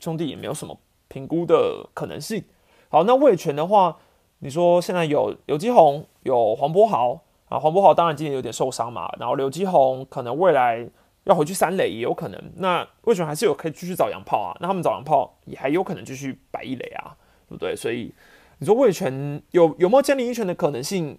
[0.00, 2.42] 兄弟也没有什么评估的可能性。
[2.88, 3.96] 好，那魏权的话，
[4.38, 10.88] 你说现在有有基宏，有黄博豪啊，黄博豪当然今年有点受伤嘛，然后刘基宏可能未来。
[11.26, 14.56] 要回去三垒也有可能，那魏权还是有可以继续找洋炮啊？
[14.60, 17.16] 那他们找洋炮也还有可能继续摆一垒啊，
[17.48, 17.74] 对不对？
[17.74, 18.14] 所以
[18.58, 21.18] 你说魏权有有没有建立一拳的可能性？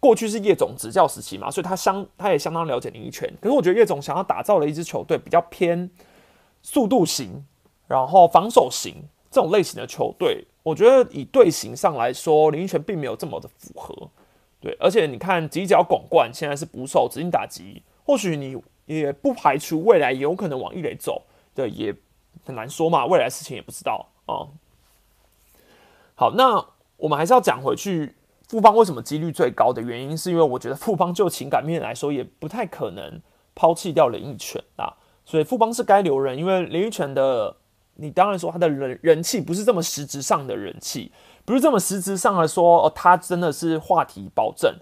[0.00, 3.30] 过去是叶总执教时期嘛，所以他相他也相当了解林一拳。
[3.42, 5.90] 可是我觉得叶总想要打造的一支球队比较偏
[6.62, 7.44] 速度型，
[7.86, 14.10] 然后防守型这种类型的球队，我觉得以队形上来说，林一拳并没有这么的符合。
[14.60, 18.62] 对，而且你看犄角拱冠现在是捕手，指定打击，或许你。
[18.84, 21.22] 也不排除未来有可能往一垒走，
[21.54, 21.94] 对，也
[22.44, 24.50] 很难说嘛，未来事情也不知道啊。
[26.16, 28.16] 好，那我们还是要讲回去，
[28.48, 33.22] 富邦为什么几率最高的原因，是因为我觉得富邦就情感面来说，也不太可能
[33.54, 37.56] 抛弃掉林奕泉啊，所以富邦是该留人，因为林奕泉的，
[37.94, 41.12] 你当然说他的人人气不是这么实质上的人气，
[41.44, 44.74] 不是这么实质上的说，哦，他真的是话题保证，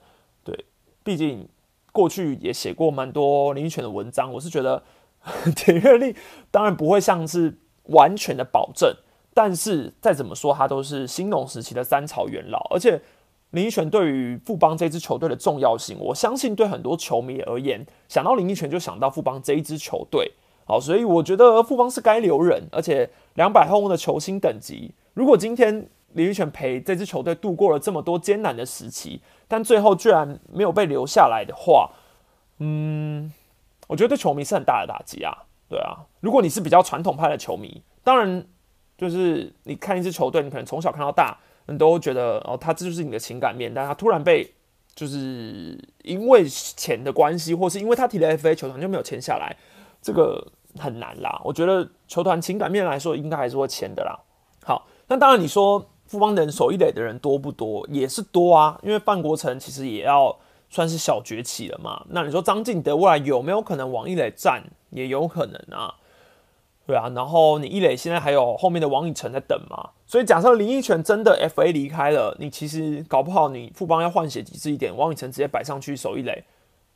[0.45, 0.65] 对，
[1.03, 1.49] 毕竟。
[1.93, 4.81] 过去也写过蛮多林育泉的文章，我是觉得
[5.57, 6.15] 点阅率
[6.49, 8.95] 当然不会像是完全的保证，
[9.35, 13.03] 但是再怎么说，他都是兴农时期的三朝元老，而且
[13.51, 20.33] 林育泉对于富邦这支球队的重要性，我相信对很多球迷而言，想到林育泉就想到富邦这一支球队，
[20.71, 29.21] 好，所以我觉得富邦是该留人，而且两百轰的球星等级，如果今天李玉泉陪这支球队度过了这么多艰难的时期。
[29.49, 31.91] 但最后居然没有被留下来的话，
[32.59, 33.33] 嗯，
[33.89, 35.37] 我觉得对球迷是很大的打击啊。
[35.69, 38.47] 对啊，如果你是比较传统派的球迷，当然
[38.97, 43.75] 就是你看一支球队，你可能从小看到大，你都觉得哦，他这就是你的情感面。
[43.75, 44.49] 但他突然被
[44.95, 49.57] 就是因为钱的关系，或是因为他提了 FA，球团就没有签下来，
[50.01, 50.47] 这个
[50.79, 51.41] 很难啦。
[51.45, 54.19] 我觉得球团情感面来说，应该还是会签的啦。
[54.65, 55.85] 好，那当然你说。
[56.11, 57.87] 富邦人守一垒的人多不多？
[57.89, 60.37] 也是多啊，因为范国成其实也要
[60.69, 62.05] 算是小崛起了嘛。
[62.09, 64.61] 那你说张敬德未来有没有可能往一垒站？
[64.91, 65.95] 也有可能啊，
[66.85, 67.09] 对啊。
[67.15, 76.43] 然后你一垒现在还有后面的王以诚在等嘛，所以假设林奕泉真的 FA 离开了，你其实搞不好你富邦要换血机制一点，王以诚直接摆上去守一垒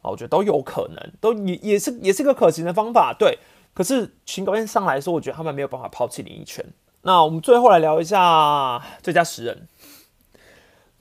[0.03, 3.15] 啊，我觉得都有可能，都也也是也是个可行的方法。
[3.17, 3.39] 对，
[3.75, 6.65] 可是情感面上来说，我觉得他们没有办法抛弃林奕泉。
[7.03, 9.69] 那我们最后来聊一下最佳十人。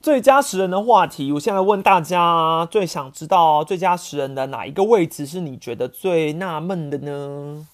[0.02, 7.66] 最佳十人的话题，我现在问大家，最想知道最佳十人的哪一个位置是你觉得最纳闷的呢？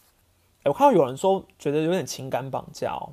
[0.65, 3.11] 我看到有人说觉得有点情感绑架，哦，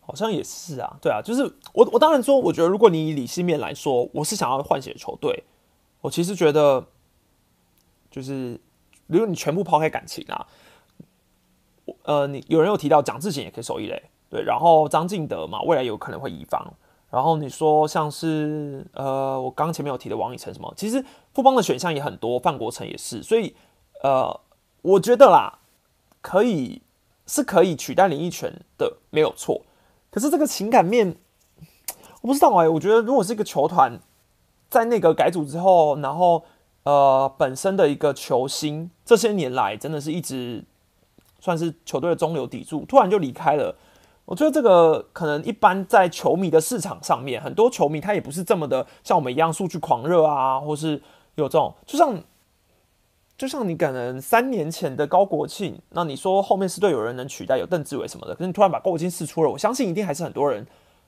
[0.00, 0.96] 好像也是啊。
[1.02, 5.42] 对啊，就是我我当然说，我觉得如果你以理性面来说，我是想要换血球队。
[6.02, 6.86] 我其实觉得，
[8.12, 8.60] 就是
[9.08, 10.46] 如果你全部抛开感情啊，
[12.04, 14.02] 呃，你有人有提到蒋志贤也可以守一垒。
[14.28, 16.72] 对，然后张敬德嘛，未来有可能会移防。
[17.10, 23.20] 然后你说像是呃，我刚前面有提的王以诚什么，其实富邦的选项也很多，范国成也是。
[23.20, 23.54] 所以
[24.04, 24.40] 呃，
[24.82, 25.58] 我觉得啦，
[26.20, 26.80] 可以
[27.26, 29.62] 是可以取代林奕泉的，没有错。
[30.08, 31.16] 可是这个情感面，
[32.22, 32.68] 我不知道哎。
[32.68, 33.98] 我觉得如果是一个球团，
[34.68, 36.44] 在那个改组之后，然后
[36.84, 40.64] 呃本身的一个球星，这些年来真的是一直
[41.40, 43.74] 算是球队的中流砥柱，突然就离开了。
[44.26, 51.02] 我觉得这个可能一般在球迷的市场上面，很多球迷他也不是这么的像我们一样数据狂热啊，或是
[51.34, 52.22] 有这种，就像
[53.36, 60.64] 就像你可能三年前的高国庆，那你说后面是队有人能取代有邓志伟什么的，可是你突然把高国庆试出了，我相信一定还是很多人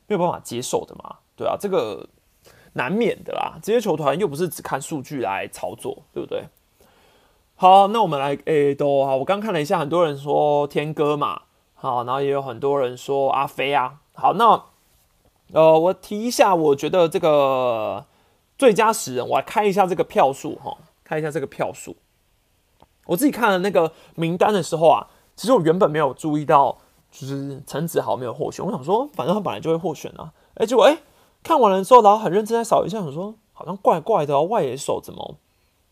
[0.08, 2.08] 没有办法接受的嘛，对啊，这个
[2.72, 6.42] 难免的啦，这些球团又不是只看数据来操作，对不对？
[7.62, 11.42] 好，那我们来诶，都好，我刚看了一下，很多人说天哥嘛。
[11.74, 14.00] 好，然后也有很多人说阿飞啊。
[14.14, 14.64] 好，那
[15.52, 18.04] 呃，我提一下，我觉得这个
[18.58, 21.94] 最佳十人，我来开一下这个票数哈，看一下这个票数。
[23.06, 26.76] 我自己看了那个名单的时候啊，其实我原本没有注意到，
[27.12, 28.66] 就是陈子豪没有获选。
[28.66, 30.32] 我想说，反正他本来就会获选啊。
[30.54, 30.98] 哎，结果哎，
[31.44, 35.36] 看完了之后，然后很认真在扫一下，想说好像怪怪的，外野手怎么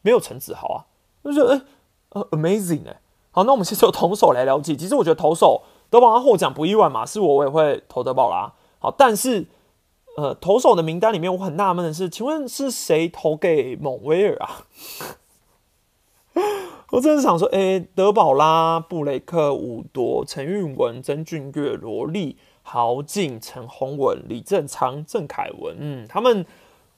[0.03, 0.90] 没有陈子豪啊？
[1.25, 1.63] 就觉得哎，
[2.11, 3.01] 呃，amazing 哎。
[3.31, 4.75] 好，那我们先从投手来了解。
[4.75, 5.63] 其实我觉得投手。
[5.91, 7.05] 德保拉获奖不意外嘛？
[7.05, 8.53] 是我我也会投德保拉。
[8.79, 9.47] 好，但是
[10.17, 14.67] 呃，投手的名单里面，我很纳闷的是，请问是谁投给蒙威尔啊？
[16.91, 26.47] 我真的想说，哎，德保拉、布雷克、伍多、陈韵文、曾俊岳、罗莉、豪进、陈宏文、李正昌、郑凯文，嗯，他们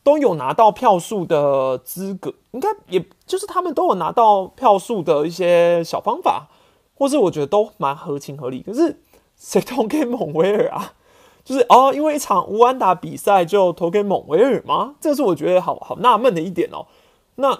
[0.02, 6.48] 都有拿到票数的资格，应该也就是他们都有拿到票数的一些小方法。
[6.94, 9.00] 或是我觉得都蛮合情合理，可是
[9.36, 10.92] 谁投给蒙维尔啊？
[11.42, 14.94] 就是哦，因为一场乌安达比赛就投给蒙维尔吗？
[15.00, 16.86] 这是我觉得好好纳闷的一点哦。
[17.36, 17.58] 那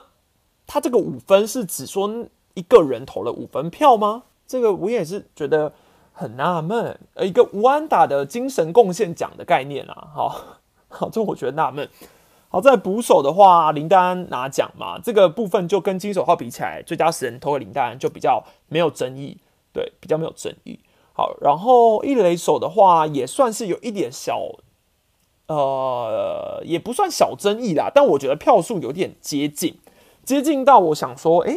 [0.65, 4.23] 他这个五分是只说一个人投了五分票吗？
[4.47, 5.73] 这个我也是觉得
[6.13, 7.01] 很纳闷。
[7.15, 10.41] 呃，一个乌安达的精神贡献奖的概念啊，好，
[10.89, 11.89] 好，这我觉得纳闷。
[12.53, 19.39] 好，在捕手的话，林丹拿奖嘛，这个部分就跟金手号比起来，最佳死人投给林丹就比较没有争议，
[19.73, 20.79] 对，比较没有争议。
[21.15, 24.39] 好，然后一垒手的话，也算是有一点小，
[25.47, 29.79] 呃，也不算小争议啦，但我觉得票数有点接近，
[30.23, 31.57] 接近到我想说，哎，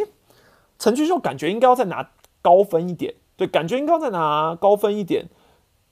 [0.79, 5.27] 陈俊秀感觉应该要再拿高分一点，对，感觉应该要再拿高分一点，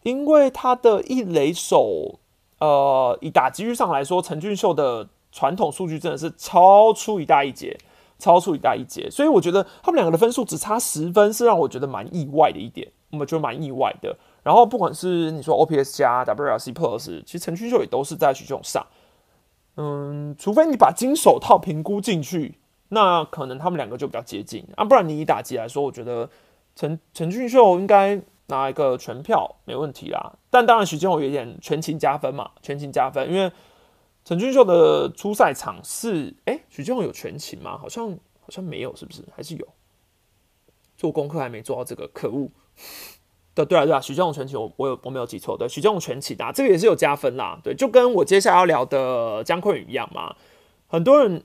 [0.03, 2.19] 因为他的一垒手。
[2.63, 7.77] 呃，以打击率上来说，陈俊秀的传统数据真的是超出一大一截，
[8.17, 9.09] 超出一大一截。
[9.11, 12.89] 所以我觉得他们两个的分数只差十分，是让我觉得蛮意外的一点。
[13.11, 14.15] 我们觉得蛮意外的。
[14.43, 18.87] 然后不管是你说 OPS 加 WRC Plus，其实陈俊秀也都是在许这种上。
[19.75, 24.85] 嗯，除非你把金手套评估进去，那可能他们两个就比较接近啊。
[24.85, 26.29] 不然你以打击来说，我觉得
[26.77, 28.21] 陈陈俊秀应该。
[28.53, 33.51] 拿一个全票没问题啦，但当然徐建宏有点全勤加分嘛，全勤加分，因为
[34.23, 37.77] 陈俊秀的初赛场是，哎，徐建宏有全勤吗？
[37.77, 39.23] 好像好像没有，是不是？
[39.35, 39.67] 还是有？
[40.95, 42.49] 做功课还没做到这个，可恶！
[43.55, 50.35] 对对啊对啊，徐建宏全勤，我我有我没有记错，对，徐建宏全勤啊，这个也是有加分啦，对，就跟我接下来要聊的姜昆宇一样嘛，
[50.87, 51.43] 很多人，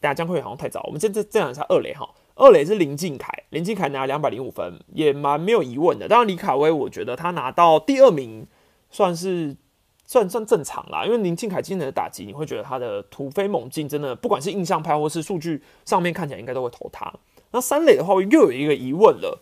[0.00, 2.08] 大家姜昆宇好像太早，我们先再再讲一下二雷哈。
[2.36, 6.08] 二垒是林敬凯，林敬凯拿两百零五分，也蛮没有疑问的。
[6.08, 8.44] 当然，李凯威，我觉得他拿到第二名
[8.90, 9.56] 算是
[10.04, 11.04] 算算正常啦。
[11.04, 17.12] 因为林敬凯今年的打击，你会觉得他的突飞猛进，真的不管是印象派或是数据上面看起来，应该都会投他。
[17.52, 19.38] 那三垒的话，又有一个疑问了，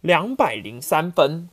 [0.00, 1.48] 两百零三分，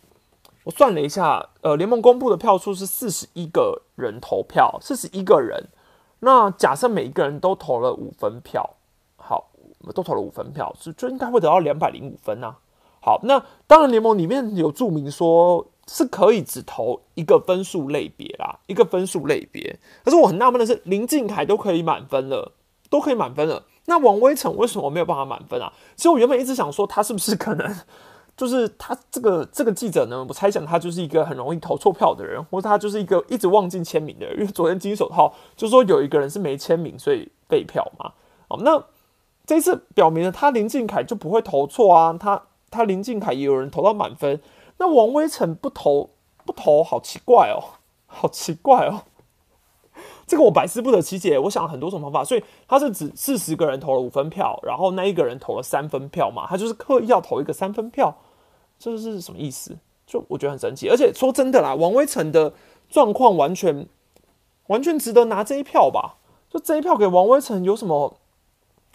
[0.64, 5.68] 我算了一下，呃，联盟公布的票数是四十一个人投票，四十一个人。
[6.22, 8.78] 那假设每一个人都投了五分票。
[9.94, 12.56] 都投了五分票，就就应该会得到两百零五分呐。
[13.02, 19.80] 好，那当然联盟里面有注明说是可以只投一个分数类别啦，一个分数类别。
[20.04, 22.52] 可是我很纳闷的是，林敬凯都可以满分了，
[22.90, 25.72] 都可以满分了，那王威成为什么没有办法满分啊？
[25.96, 27.74] 其实我原本一直想说，他是不是可能
[28.36, 30.26] 就是他这个这个记者呢？
[30.28, 34.36] 我猜想他就是一个很容易投错票的人，或者他就是一个一直忘记签名的人。
[34.36, 38.12] 因为昨天金手套就说有一个人是没签名，所以废票嘛。
[38.50, 38.84] 好，那。
[39.50, 44.40] 这次表明了他林敬凯就不会投错啊，他他林敬凯也有人投到满分，
[44.78, 46.12] 那王威成不投
[46.46, 49.06] 不投，好奇怪哦，好奇怪哦，
[50.28, 51.40] 这个我百思不得其解。
[51.40, 58.16] 我想了很多种方法，所以他是指四十个人投了五分票，然后那一个人投了三分票嘛，他就是刻意要投一个三分票，
[58.78, 59.76] 这是什么意思？
[60.06, 60.90] 就我觉得很神奇。
[60.90, 62.54] 而且说真的啦，王威成的
[62.88, 63.88] 状况完全
[64.68, 66.18] 完全值得拿这一票吧？
[66.52, 68.16] 就这一票给王威成有什么？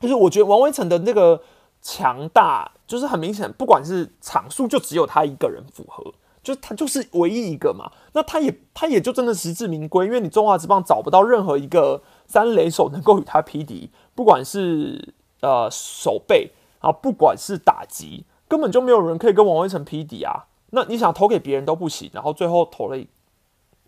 [0.04, 1.40] 就是我觉得王威成的那个
[1.82, 6.12] 强大，就是很明显，不管是场数，就只有他一个人符合，
[6.42, 7.90] 就他就是唯一一个嘛。
[8.12, 20.46] 那他也他也就真的实至名归，因为你中华职棒找不到任何一个三垒手能够与他匹敌，不管是呃守备啊，不管是打击，根本就没有人可以跟王威成匹敌啊。
[20.70, 22.98] 那你想投给别人都不行，然后最后投了，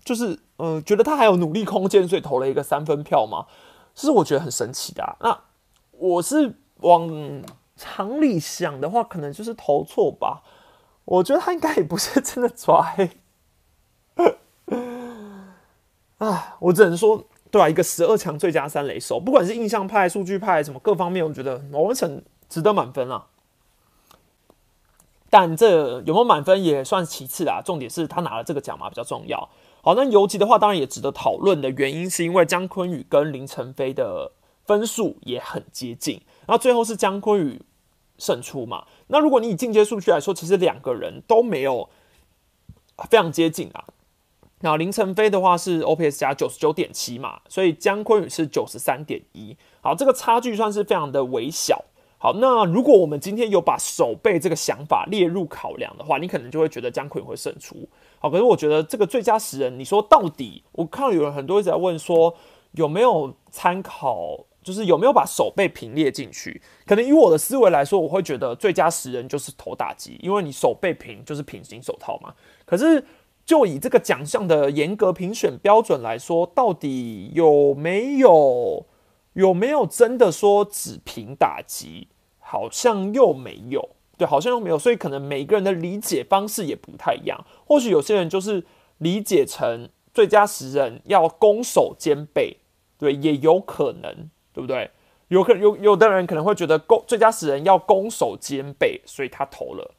[0.04, 3.46] 就是嗯，觉得他还有努力空间，所以投了一个三分票嘛，
[3.94, 5.02] 是我觉得很神奇的。
[5.02, 5.40] 啊那
[5.98, 7.44] 我是往。
[7.78, 10.42] 常理想的话，可能就是投错吧。
[11.04, 13.10] 我觉得他应该也不是真的抓黑。
[16.16, 23.26] 啊，我只能说，对啊，一个十二强最佳三垒手，不管是印象派、数据派什么各方面，我觉得王文成值得满分啊。
[25.28, 29.50] 但这有没有满分也算其次啦，重点是他拿了这个奖嘛，比较重要。
[29.82, 34.32] 好，那游击的话，当然也值得讨论的原因，是因为姜昆宇跟林晨飞的
[34.66, 36.20] 分数也很接近。
[36.46, 37.60] 然后最后是姜昆宇
[38.18, 38.84] 胜出嘛？
[39.08, 41.88] 那如果你以进阶数据来说，其实两个人都没有
[43.10, 43.84] 非常接近啊。
[44.60, 49.54] 那林晨飞的话是 OPS 加九十九点七嘛，所以姜昆宇是九十三点一。
[49.82, 51.84] 好，这个差距算是非常的微小。
[52.16, 57.86] 好，那如果我们今天有把手背这个想法列入考量的话，你可能就会觉得姜昆宇会胜出。
[58.18, 62.34] 好，可是我觉得这个最佳十人，你说到底，我看到有人很多一直在问说
[62.72, 64.45] 有没有参考。
[64.66, 66.60] 就是有没有把手背平列进去？
[66.84, 72.34] 可能以我的思维来说，我会觉得最佳十人就是投打击，因为你手背平就是平行手套嘛。
[72.64, 73.04] 可是
[73.44, 78.84] 就以这个奖项的严格评选标准来说，到底有没有
[79.34, 82.08] 有没有真的说只凭打击？
[82.40, 84.76] 好像又没有，对，好像又没有。
[84.76, 87.46] 所以可能每个人的理解方式也不太一样。
[87.64, 88.64] 或许有些人就是
[88.98, 92.56] 理解成最佳十人要攻守兼备，
[92.98, 94.28] 对，也有可能。
[94.56, 94.90] 对不对？
[95.28, 99.94] 有可能有有的人可能会觉得攻最佳死人要攻守兼备，所以他投了。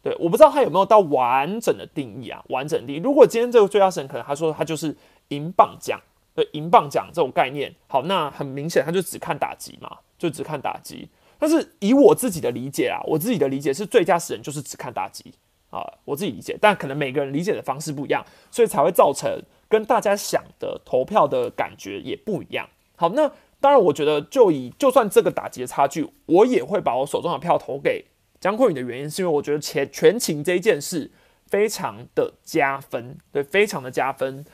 [0.00, 2.40] 对，我不知道他有没有到完整的定义啊？
[2.50, 2.98] 完整定义。
[3.00, 4.96] 如果今天这个最佳神可能他说他就是
[5.28, 6.00] 银棒奖，
[6.36, 7.74] 对，银棒奖这种概念。
[7.88, 11.08] 好，那很明显他就只看打击嘛，就只看打击。
[11.36, 15.32] 但是以我自己的理解啊，我自己的理解是最佳死人就是只看打击
[15.70, 16.56] 啊，我自己理解。
[16.60, 22.68] 但可能每个人理解的方式不一样，所以才会造成跟大家想的投票的感觉也不一样。
[22.94, 23.32] 好，那。
[23.60, 28.04] 当然，我觉得就以就算这个打击的差距，我也会把我手中的票投给
[28.40, 31.10] 江坤宇的原因，是因为我觉得前全勤这一件事
[31.46, 34.44] 非常的加分，对，非常的加分。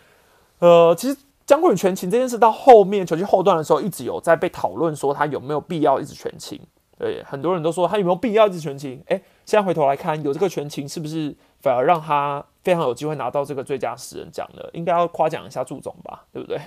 [0.61, 6.61] 呃，其实江坤宇全勤这件事到后面球季后段的时候，一直有在被讨论说他有没有必要一直全勤。
[6.97, 9.03] 对，很多人都说他有没有必要一直全勤。
[9.09, 14.63] 哎，现在回头来看，有这个全勤是不是反而让他非常有机会拿到这个最佳十人奖呢？
[14.73, 16.61] 应该要夸奖一下祝总吧，对不对？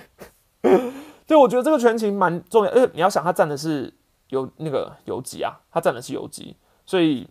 [1.26, 3.92] 对，我觉得这个全勤蛮重要，而且你要想，他占的是
[4.28, 7.26] 游那个游击啊，他占的是游击，所以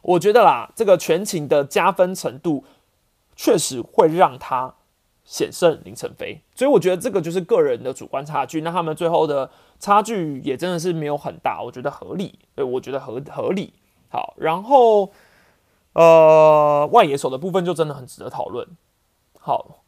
[0.00, 2.64] 我觉得啦，这个全勤的加分程度
[3.36, 4.74] 确实会让他
[5.24, 13.74] 险胜林晨飞，所以我觉得这个就是个人的主观差距，那他们最后的差距也真的是没有很大，我觉得合理，对，我觉得合合理。
[14.08, 15.12] 好，然后
[15.92, 18.66] 呃，外野手的部分就真的很值得讨论。
[19.38, 19.79] 好。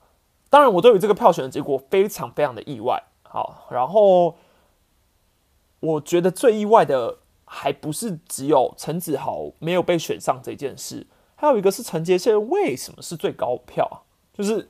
[0.53, 3.03] 当然，我对于这个票选的结果非常非常的意外。
[3.23, 4.37] 好，然后
[5.81, 14.05] 我觉得最意外的还不是只有陈子豪没有被选上这件事，还有一个是陈杰宪为什么是最高票啊？
[14.35, 14.69] 就是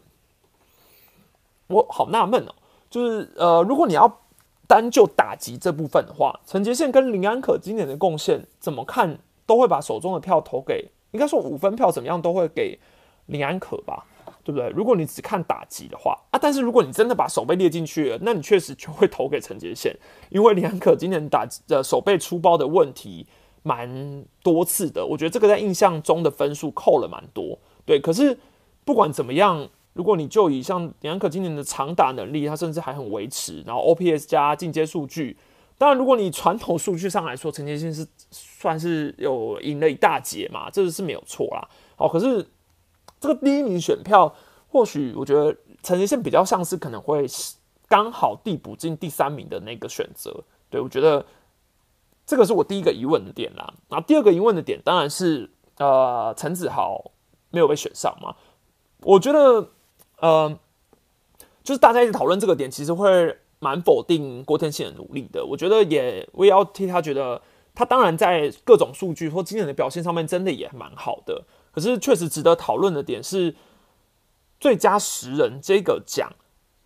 [1.67, 2.55] 我好纳闷哦。
[2.89, 4.21] 就是呃，如果你要
[4.69, 12.79] 单就打击这部分的话，陈杰宪跟林安可今年的贡献怎么看都会把手中的票投给，应该说五分票怎么样都会给
[13.27, 14.07] 林安可吧。
[14.45, 14.69] 对不对？
[14.71, 19.97] 如果你只看打击的话啊，但是如果你真的把手背列进去了，那你确实就会投给陈杰宪，
[20.31, 23.25] 因为李安可今年打的手背出包的问题
[23.63, 27.57] 蛮多次的，我觉得这个在印象中的分数扣了蛮多。
[27.85, 28.37] 对，可是
[28.85, 35.37] 不管怎么样，如果你就以像李安可今年的长打能力，他甚至还很维持，然后 OPS 加进阶数据，
[35.79, 41.69] 当然如果你传统数据上来说，陈杰宪是算是有赢了一大截嘛，这个是没有错啦。
[41.97, 42.45] 哦，可是。
[43.23, 44.35] 这个第一名选票，
[44.69, 47.25] 或许我觉得陈杰宪比较像是可能会
[47.87, 50.43] 刚好递补进第三名的那个选择。
[50.69, 51.25] 对我觉得
[52.27, 53.73] 这个是我第一个疑问的点啦。
[53.91, 55.49] 那第二个疑问的点当然是
[55.79, 57.13] 呃陈子豪
[57.51, 58.35] 没有被选上嘛？
[59.03, 59.69] 我觉得
[60.19, 60.59] 呃
[61.63, 65.47] 就是大家一直讨论这个点，其实会蛮否定郭天信的努力的。
[65.47, 67.41] 我觉得也我也要替他觉得
[67.73, 71.45] 他当然在各种数据或今年的表现上面真的也蛮好的。
[71.73, 73.57] 可是，确实值得讨论的点是，
[74.61, 76.31] 最佳十人这个奖，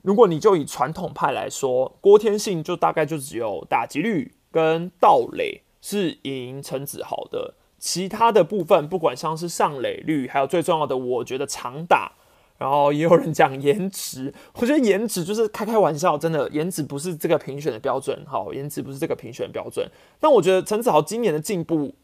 [0.02, 7.54] 如果你就以传统派来说，郭天信就大概就只有打击率跟盗垒是赢陈子豪的。
[7.78, 12.12] 其他的部分，不管像是上垒率，还有最重要的，我觉得长打，
[12.56, 18.24] 然后也有人讲颜值，我觉得颜值就是开开玩笑，真的颜值不是这个评选的标准。
[18.26, 19.88] 好，颜值不是这个评选标准。
[20.18, 21.94] 但我觉得陈子豪今年的进步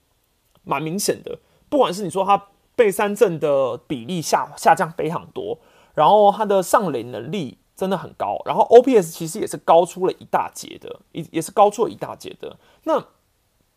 [0.62, 1.39] 蛮明显的，
[1.70, 2.49] 不管是你说他
[2.83, 5.57] 被三振的比例下下降非常多，
[5.95, 12.57] 然后他的上垒能力真的很高，然后 OPS 其实也是高出了一大截的，也也是高出了一大截的。
[12.83, 13.07] 那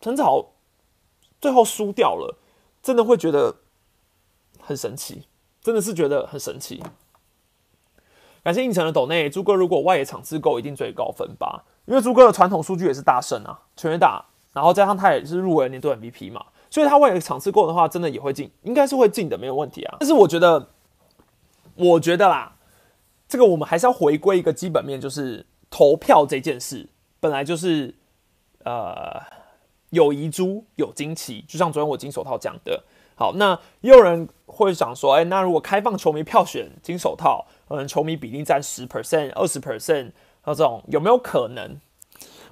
[0.00, 0.52] 陈子豪。
[1.38, 2.38] 最后输掉了，
[2.82, 3.56] 真的会觉得
[4.58, 5.28] 很神奇，
[5.60, 6.82] 真的是觉得很神奇。
[8.42, 11.66] 感谢应城的抖内，朱哥如果外野场次够，一定最高分吧？
[11.84, 16.46] 因为朱哥的传统数据也是大胜啊，全员打，然后加上他也是入围年度 MVP 嘛，
[16.76, 19.96] 所以他外野场次够的话，真的也会进，应该是会进的，没有问题啊。
[19.98, 20.68] 但是我觉得，
[21.74, 22.56] 我觉得啦，
[23.26, 27.94] 这个我们还是要回归一个基本面，就是投票这件事，本来就是
[28.64, 29.22] 呃。
[29.90, 32.82] 有遗珠，有惊奇，就像昨天我金手套讲的。
[33.14, 40.10] 好，那也有人会想说，哎，那如果开放球迷票选金手套，嗯，球迷比例占十 percent、二十 percent，
[40.44, 41.80] 那这种有没有可能？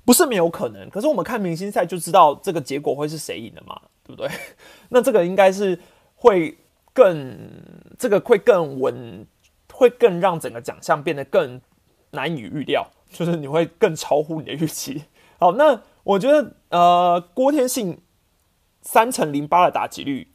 [0.05, 4.31] 不是没有可能，可是我们看明星赛就知道这个结果会是谁赢的嘛，对不对？
[4.91, 5.79] 那这个应该是
[6.15, 6.57] 会
[6.93, 7.51] 更，
[7.99, 9.27] 这个会更稳，
[9.73, 11.61] 会更让整个奖项变得更
[12.11, 15.05] 难以预料， 就是你会更超乎你的预期。
[15.41, 15.83] 好，那。
[16.05, 17.99] 我觉得，呃，郭天信
[18.83, 20.29] 三乘零八的打击率，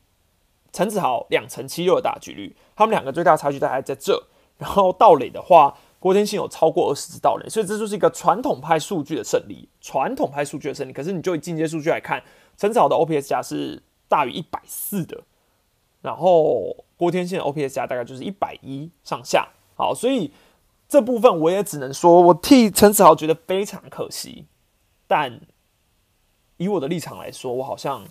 [0.74, 4.20] 陈子豪两乘七六的打击率，他们两个最大差距大概在这。
[4.58, 9.70] 然后盗垒的话，郭天信有超过二十支盗垒，所以这就是一个传统派数据的胜利。
[9.80, 12.24] 传统派数据的胜利，可是你就以进阶数据来看，
[12.60, 15.24] 陈子豪的 OPS 加是大于一百四的，
[16.02, 19.48] 然后郭天信的 OPS 加大概就是一百一上下。
[19.76, 20.32] 好，所以
[20.88, 24.46] 这部分我也只能说，我替陈子豪觉得非常可惜，
[25.08, 25.42] 但。
[26.62, 28.06] 以我的立场来说，我好像，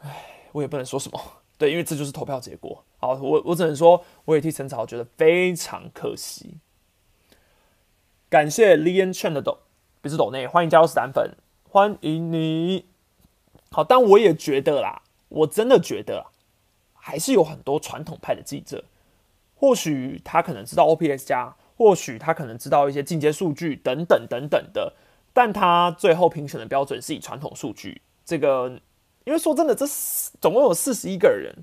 [0.00, 1.18] 唉，我也不能说什么，
[1.56, 2.84] 对，因为这就是投票结果。
[2.98, 6.58] 好，我我只能说，我也替陈子豪觉得非常可惜。
[8.28, 9.60] 感谢 Lian Chen 的抖，
[10.02, 12.87] 不是抖内，欢迎加入死粉，欢迎你。
[13.70, 16.26] 好，但我也觉得啦，我真的觉得，
[16.94, 18.84] 还是有很多传统派的记者，
[19.54, 24.94] 或许他可能知道 OPS 加，或许他可能知道一些进阶数据等等等等的。
[25.34, 28.80] 但他最后评选的标准是以传统数据，这个
[29.24, 29.86] 因为说真的，这
[30.40, 31.54] 总共有四十一个人，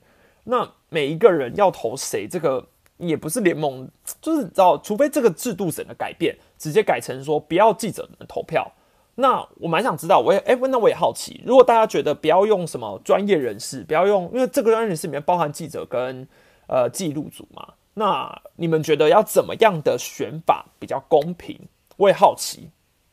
[0.46, 2.66] 那每一个人要投谁，这个
[2.98, 3.90] 也不是联盟，
[4.22, 8.72] 就是知道，除非这个制度整个改变，直接改成说不要记者投票。
[9.16, 16.28] 那我蛮想知道，我也哎，那我也好奇，如果大家觉得不要用什么专业人士，不要用，因为这个专业人士里面包含记者跟
[16.68, 21.60] 呃记录组嘛，那你们觉得要怎么样的选法比较公平？
[21.98, 22.70] 我也好奇。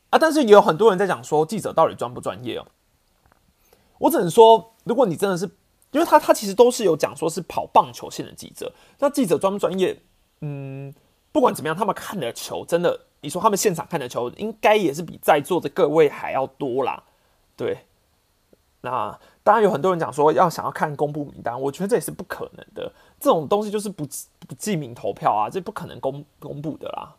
[0.09, 0.19] 啊！
[0.19, 2.67] 但是也有很多人在讲说，记者到底专不专业哦？
[3.97, 5.49] 我只能说，如果你真的是，
[5.89, 9.99] 因为他他其实都是有讲说是跑棒球线的记者，那记者专不专业？
[10.41, 10.93] 嗯，
[11.31, 17.01] 不管怎么样，他们看的球真的，你说他们现场看的球，应该也是比在座的各位还要多啦。
[17.55, 17.79] 对，
[18.81, 22.91] 那当然有很多人讲说要想要看公布名单，我觉得这也是不可能的。
[23.19, 24.05] 这种东西就是不
[24.45, 27.15] 不记名投票啊，这不可能公公布的啦。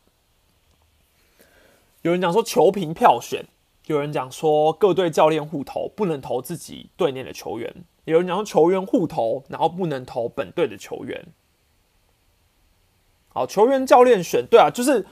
[2.02, 3.46] 有人讲说球评票选，
[3.86, 7.74] 有人讲说各队教练互投不能投自己队内的球员，
[8.04, 11.26] 有人讲说球员互投，然后不能投本队的球员。
[13.28, 15.06] 好，球员教练选，对啊，就是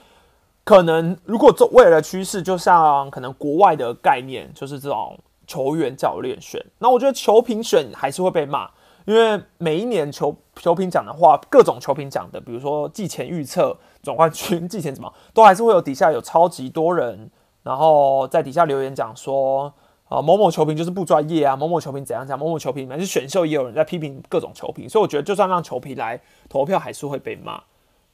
[0.63, 6.63] 可能如果做未来的趋势，就像可能国外的概念，就是这种球员教练选。
[6.79, 8.69] 那我觉得球评选还是会被骂。
[9.05, 17.29] 因为每一年球球评奖的话，各种球评奖的，比如说季前预测、总冠军、季前什么，都还是会有底下有超级多人，
[17.63, 19.73] 然后在底下留言讲说，
[20.07, 27.61] 啊某某球评就是不专业啊，某某球评怎样讲，某某球评，还是选秀也有人在批评各种球评，所以我觉得就算让球评来投票，还是会被骂。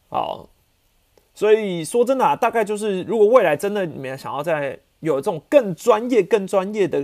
[0.09, 0.49] 好，
[1.39, 7.01] 所以说真的，啊，大概就是如果未来真的你们想要在有这种更专业、更专业的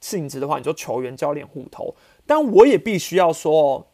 [0.00, 1.94] 性质的话，你就球员、教练互投。
[2.24, 3.86] 但我也必须要说，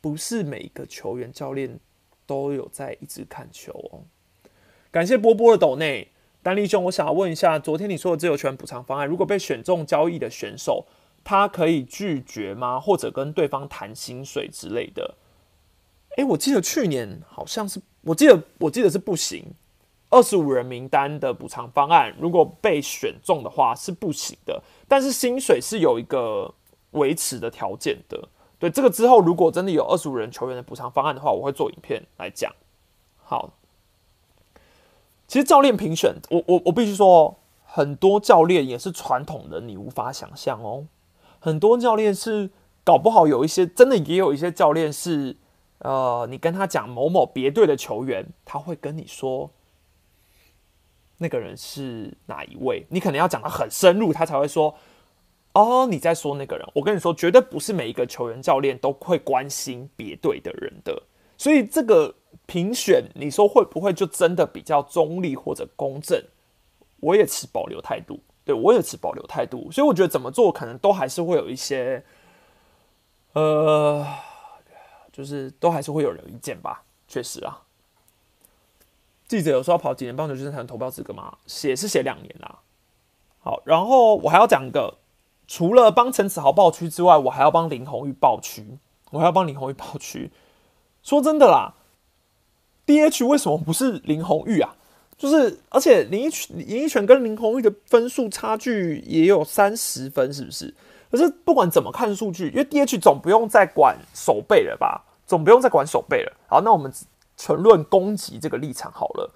[0.00, 1.78] 不是每个球员、教练
[2.24, 4.08] 都有在一直看球哦。
[4.90, 6.08] 感谢波波的斗内，
[6.42, 10.86] 丹力兄，我想要问一下，昨天你说的自由权补偿方案，如果被选中交易的选手，
[11.22, 12.80] 他可以拒绝吗？
[12.80, 15.16] 或者跟对方谈薪水之类的？
[16.16, 19.44] 哎，我记得去年好像是，我记得我记得是不行。
[20.10, 26.54] 二十五人名单的补偿方案，如果被选中的话是不行的，但是薪水是有一个。
[26.92, 28.28] 维持的条件的，
[28.58, 32.52] 对这个之后，如果真的有二十五人球员的补偿方案的话，我会做影片来讲。
[33.24, 33.54] 好，
[35.26, 40.84] 其实教练评选，我我我必须说，很多教练也是传统的，你无法想象哦。
[41.38, 42.50] 很多教练是
[42.84, 45.34] 搞不好有一些真的，也有一些教练是，
[45.82, 49.50] 呃，你跟他讲某某别队的球员，他会跟你说
[51.18, 54.74] 那个人是哪一位，你可能要讲的很深入，他才会说。
[55.54, 56.66] 哦，你在说那个人？
[56.72, 61.02] 我跟你说，绝对不是每一个球员教练都会关心别队的人的。
[61.36, 62.14] 所以这个
[62.46, 66.24] 评选，你说会不会就真的比较中立或者公正？
[67.00, 69.70] 我也持保留态度，对我也持保留态度。
[69.70, 72.02] 所以我觉得怎么做，可能都还是会有一些，
[73.34, 74.06] 呃，
[75.12, 76.82] 就是都还是会有人意见吧。
[77.06, 77.62] 确实啊，
[79.28, 82.60] 记者有时候跑几年棒球，就是谈投票资格嘛，写是写两年啦。
[83.40, 84.98] 好，然后我还要讲一个。
[85.48, 88.78] 除了帮陈子豪报区之外，我还要帮林红玉报区。
[89.10, 90.30] 我还要帮林红玉报区。
[91.02, 91.74] 说真的啦
[92.86, 94.76] ，DH 为什么不是林红玉啊？
[95.18, 100.72] 就是，而且林一泉、林一泉跟林红玉的分数差距也有三十分，是不是？
[101.12, 105.04] 可是不管怎么看数据，因为 DH 总不用再管手背了吧？
[105.26, 106.32] 总不用再管手背了。
[106.48, 106.90] 好，那我们
[107.36, 109.30] 纯论攻击这个立场好了。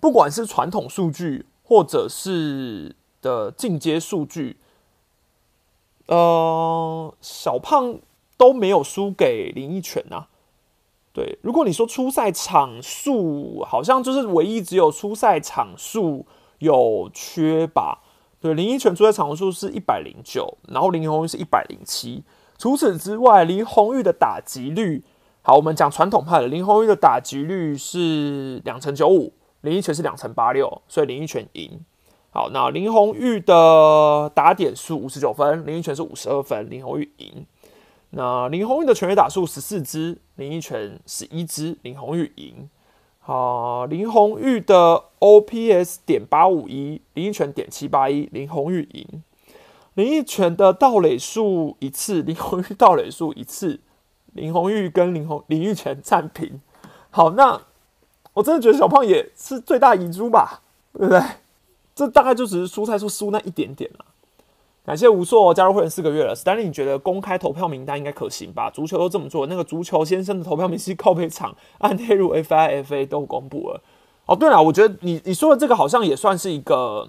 [0.00, 4.56] 不管是传统数据，或者是的进阶数据。
[6.06, 7.98] 呃，小胖
[8.36, 10.26] 都没有输给林一拳呐。
[11.12, 16.24] 对，如果你说初赛场数，好像就是唯一只有初赛场数
[16.58, 18.02] 有缺吧。
[18.46, 22.22] 对，林一拳初赛场数是一百零九，然后林红玉是一百零七。
[22.56, 25.02] 除此之外，林红玉的打击率，
[25.42, 29.32] 好，我们讲传统派的，林红玉的打击率是两成九五，
[29.62, 31.80] 林一拳是两成八六，所以林一拳赢。
[32.30, 37.44] 好，那林红玉的打点数五十九分，林依泉是五十二分，林红玉赢。
[38.10, 42.70] 那林红玉的全垒打数十四支，林依泉十一支，林红玉赢。
[43.26, 49.24] 好，林红玉的 OPS 点八五一，林依泉点七八一，林红玉赢。
[49.94, 53.80] 林依泉的盗垒数一次，林红玉盗垒数一次，
[54.32, 56.60] 林红玉跟林红林玉泉战平。
[57.10, 57.60] 好，那
[58.34, 60.62] 我真的觉得小胖也是最大遗珠吧，
[60.92, 61.20] 对不对？
[61.96, 64.04] 这大概就只是蔬菜数输那一点点了。
[64.86, 66.32] 感谢吴硕加入会员四个月了。
[66.32, 68.70] Stanley，你觉得公开投票名单应该可行吧？
[68.70, 73.82] 足球都这么做，那个足球先生的投票名是靠背场按内入 FIFA 都公布了。
[74.26, 77.08] 哦，对了，我觉得你你说的这个好像也算是一个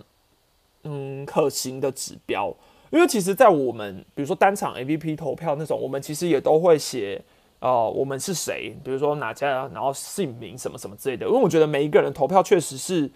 [0.85, 2.51] 嗯可行的指标，
[2.89, 7.23] 因为其实，在我们比如说单场 AVP 投票那种，我们其实也都会写
[7.59, 11.27] 哦，我们是谁，比如说哪家，然后姓名什么什么之类的。
[11.27, 13.11] 因为我觉得每一个人投票确实是。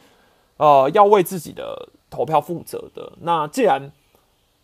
[0.58, 3.14] 呃，要为自己的投票负责的。
[3.22, 3.92] 那既然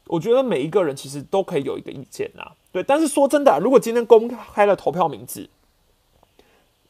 [0.08, 2.82] 我觉得每一个人其实都可以有一个意见呐，对。
[2.84, 5.50] 但是说真的，如果今天公开了投票名字，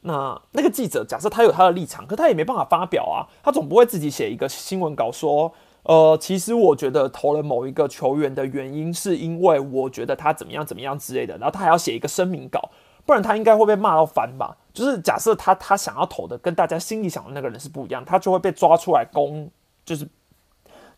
[0.02, 3.26] 那那个记者假设他有他的立场，可他也没办法发表啊。
[3.42, 5.52] 他总不会自己写一个新闻稿说，
[5.82, 12.70] 呃，其实我觉得投了某一个球员的原因是因为我觉得他怎么样怎么样之类的，然后他还要写一个声明稿。
[13.04, 14.54] 不然他应该会被骂到翻吧？
[14.74, 19.50] 就是假设他他想要投的跟大家心里想的那个人是不一样，他就会被抓出来攻，
[19.86, 20.06] 就是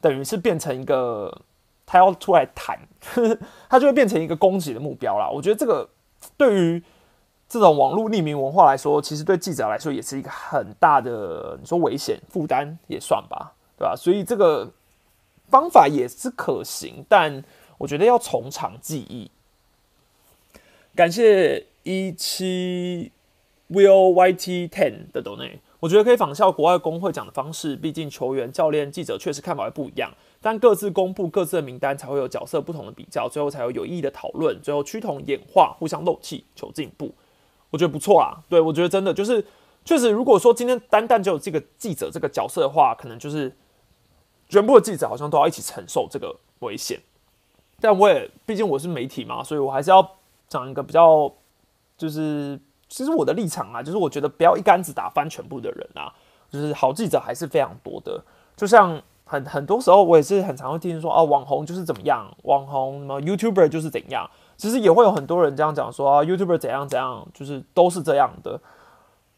[0.01, 1.43] 等于是变成一个
[1.91, 2.78] 他要出来谈，
[3.68, 5.28] 他就会变成一个攻击的目标啦。
[5.28, 5.88] 我觉得这个
[6.36, 6.82] 对于
[7.49, 13.97] 这种网络匿名文化来说，其实对记者来说也是一个很大的你说危险负担也算吧，对吧？
[13.97, 14.70] 所以这个
[15.49, 17.43] 方法也是可行，但
[17.78, 19.30] 我觉得要从长计议。
[20.95, 21.66] 感谢。
[21.82, 23.11] 一七
[23.70, 30.12] will yt ten 的 donate，我觉得可以仿效国外工会讲的方式，毕竟球员、教练、记者确实看法会不一样，
[30.43, 37.14] 但各自公布各自的名单，才会有角色不同的比较，最后才有有意义的讨论，最后趋同演化，互相漏气，求进步。
[37.70, 39.45] 我觉得不错啦，对我觉得真的就是
[39.84, 43.55] 确实，如果说今天单单只有这个记者这个角色的话，可能就是
[44.49, 47.01] 全部的记者好像都要一起承受这个危险。
[47.80, 50.16] 但我也毕竟我是媒体嘛，所以我还是要
[50.49, 51.32] 讲一个比较。
[51.99, 56.11] 就是，其实我的立场啊，就是我觉得不要一竿子打翻全部的人啊，
[56.49, 58.18] 就是好记者还是非常多的。
[58.57, 58.99] 就像
[59.31, 64.28] 很很多时候，我也是很常会听说，哦，网红就是怎么样，网红什么 YouTuber 就是怎样。
[64.57, 68.61] 其实也会有很多人这样讲说，啊，YouTuber 怎样怎样，就是都是这样的。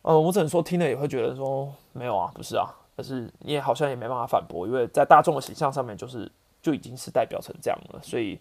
[0.01, 2.67] 呃，我只能说听了也会觉得说，没有啊，不是啊，
[2.97, 6.33] 但是你也好像也没办法反驳，因为在大众的形象上面，就是
[6.63, 8.01] 就已经是代表成这样了。
[8.03, 8.41] 所以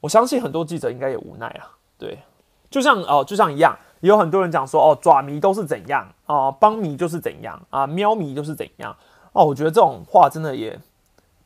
[0.00, 2.18] 我相信很多记者应该也无奈啊，对。
[2.68, 8.94] 就像哦，就像一样，也有很多人讲说哦，爪迷都是怎样啊，帮迷就是怎样啊，喵迷就是怎样
[9.38, 9.44] 哦。
[9.46, 10.78] 我觉得这种话真的也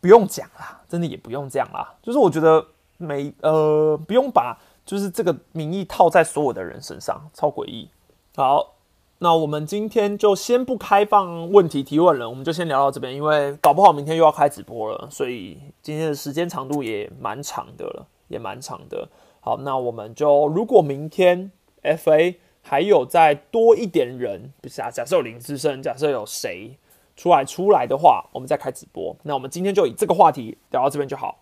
[0.00, 1.94] 不用讲啦，真的也不用这样啦。
[2.02, 2.66] 就是我觉得
[2.96, 7.88] 没呃，不用把就是这个名义套在所有的人身上，超诡异。
[8.34, 8.74] 好，
[9.18, 19.08] 那我们今天就先不开放问题提问了，我们就先聊到这边，因为搞不好明天又要开直播了，所以今天的时间长度也蛮长的了，也蛮长的。
[19.40, 26.76] 好，那我们就如果明天 FA 还有再多一点人，不是啊，假设有林志胜，假设有谁
[27.16, 29.16] 出来出来的话，我们再开直播。
[29.22, 31.38] 那我们今天就以这个话题聊到这边就好，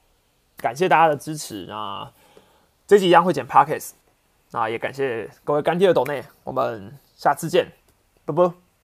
[0.56, 1.66] 感谢大家的支持。
[1.66, 2.12] 那
[2.86, 3.90] 这集一样会剪 Pockets，
[4.52, 6.98] 那也感谢各位干爹的抖内，我们。
[7.20, 7.70] 下次见，
[8.24, 8.69] 啵啵。